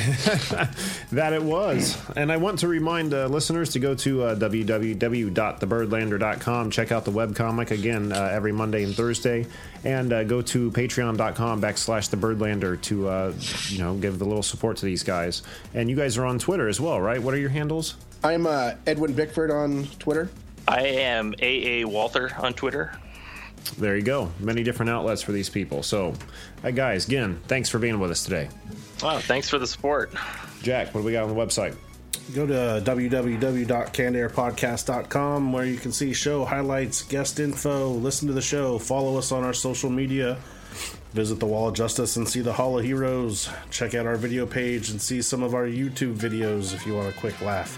[1.13, 1.97] That it was.
[2.17, 6.71] And I want to remind uh, listeners to go to uh, www.thebirdlander.com.
[6.71, 9.47] Check out the webcomic again uh, every Monday and Thursday.
[9.85, 13.33] And uh, go to patreon.com backslash the Birdlander to, uh,
[13.69, 15.43] you know, give the little support to these guys.
[15.75, 17.21] And you guys are on Twitter as well, right?
[17.23, 17.97] What are your handles?
[18.25, 20.29] I'm uh, Edwin Bickford on Twitter.
[20.69, 22.93] I am AA Walther on Twitter.
[23.79, 24.31] There you go.
[24.39, 25.83] Many different outlets for these people.
[25.83, 26.15] So,
[26.65, 28.49] uh, guys, again, thanks for being with us today.
[29.03, 30.13] Wow, thanks for the support.
[30.63, 31.75] Jack, what do we got on the website?
[32.35, 38.79] Go to www.cannedairpodcast.com where you can see show highlights, guest info, listen to the show,
[38.79, 40.39] follow us on our social media,
[41.13, 44.47] visit the Wall of Justice and see the Hall of Heroes, check out our video
[44.47, 47.77] page and see some of our YouTube videos if you want a quick laugh.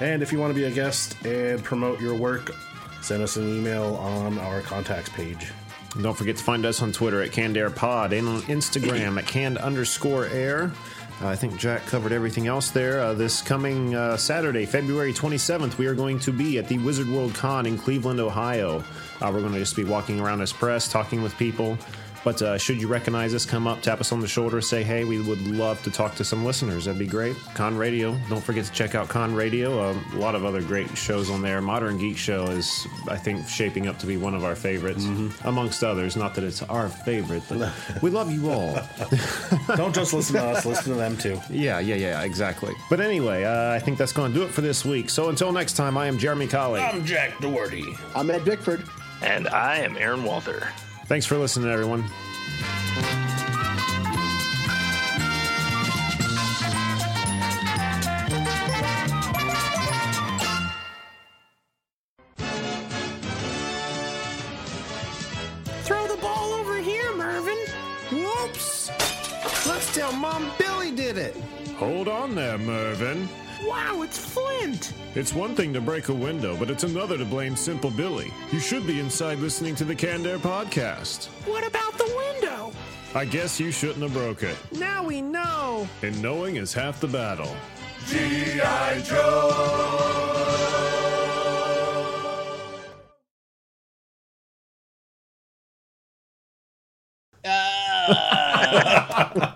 [0.00, 2.54] And if you want to be a guest and promote your work,
[3.00, 5.50] send us an email on our contacts page.
[5.94, 9.56] And Don't forget to find us on Twitter at CannedAirPod and on Instagram at canned
[9.58, 10.70] underscore air.
[11.22, 13.00] Uh, I think Jack covered everything else there.
[13.00, 17.08] Uh, this coming uh, Saturday, February 27th, we are going to be at the Wizard
[17.08, 18.84] World Con in Cleveland, Ohio.
[19.22, 21.78] Uh, we're going to just be walking around as press, talking with people.
[22.26, 25.04] But uh, should you recognize us, come up, tap us on the shoulder, say, hey,
[25.04, 26.86] we would love to talk to some listeners.
[26.86, 27.36] That'd be great.
[27.54, 28.18] Con Radio.
[28.28, 29.78] Don't forget to check out Con Radio.
[29.78, 31.60] Uh, a lot of other great shows on there.
[31.60, 35.04] Modern Geek Show is, I think, shaping up to be one of our favorites,
[35.44, 36.16] amongst others.
[36.16, 37.72] Not that it's our favorite, but
[38.02, 38.76] we love you all.
[39.76, 41.40] Don't just listen to us, listen to them too.
[41.48, 42.74] Yeah, yeah, yeah, exactly.
[42.90, 45.10] But anyway, uh, I think that's going to do it for this week.
[45.10, 46.80] So until next time, I am Jeremy Colley.
[46.80, 47.84] I'm Jack Doherty.
[48.16, 48.82] I'm Ed Bickford.
[49.22, 50.68] And I am Aaron Walther.
[51.08, 52.02] Thanks for listening, everyone.
[65.84, 67.56] Throw the ball over here, Mervin.
[68.10, 68.90] Whoops.
[69.64, 71.36] Let's tell Mom Billy did it.
[71.76, 73.28] Hold on there, Mervin.
[73.64, 74.92] Wow, it's Flint.
[75.14, 78.30] It's one thing to break a window, but it's another to blame Simple Billy.
[78.52, 81.26] You should be inside listening to the Canned Air podcast.
[81.46, 82.72] What about the window?
[83.14, 84.56] I guess you shouldn't have broke it.
[84.72, 85.88] Now we know.
[86.02, 87.56] And knowing is half the battle.
[88.06, 89.00] G.I.
[89.02, 90.32] Joe!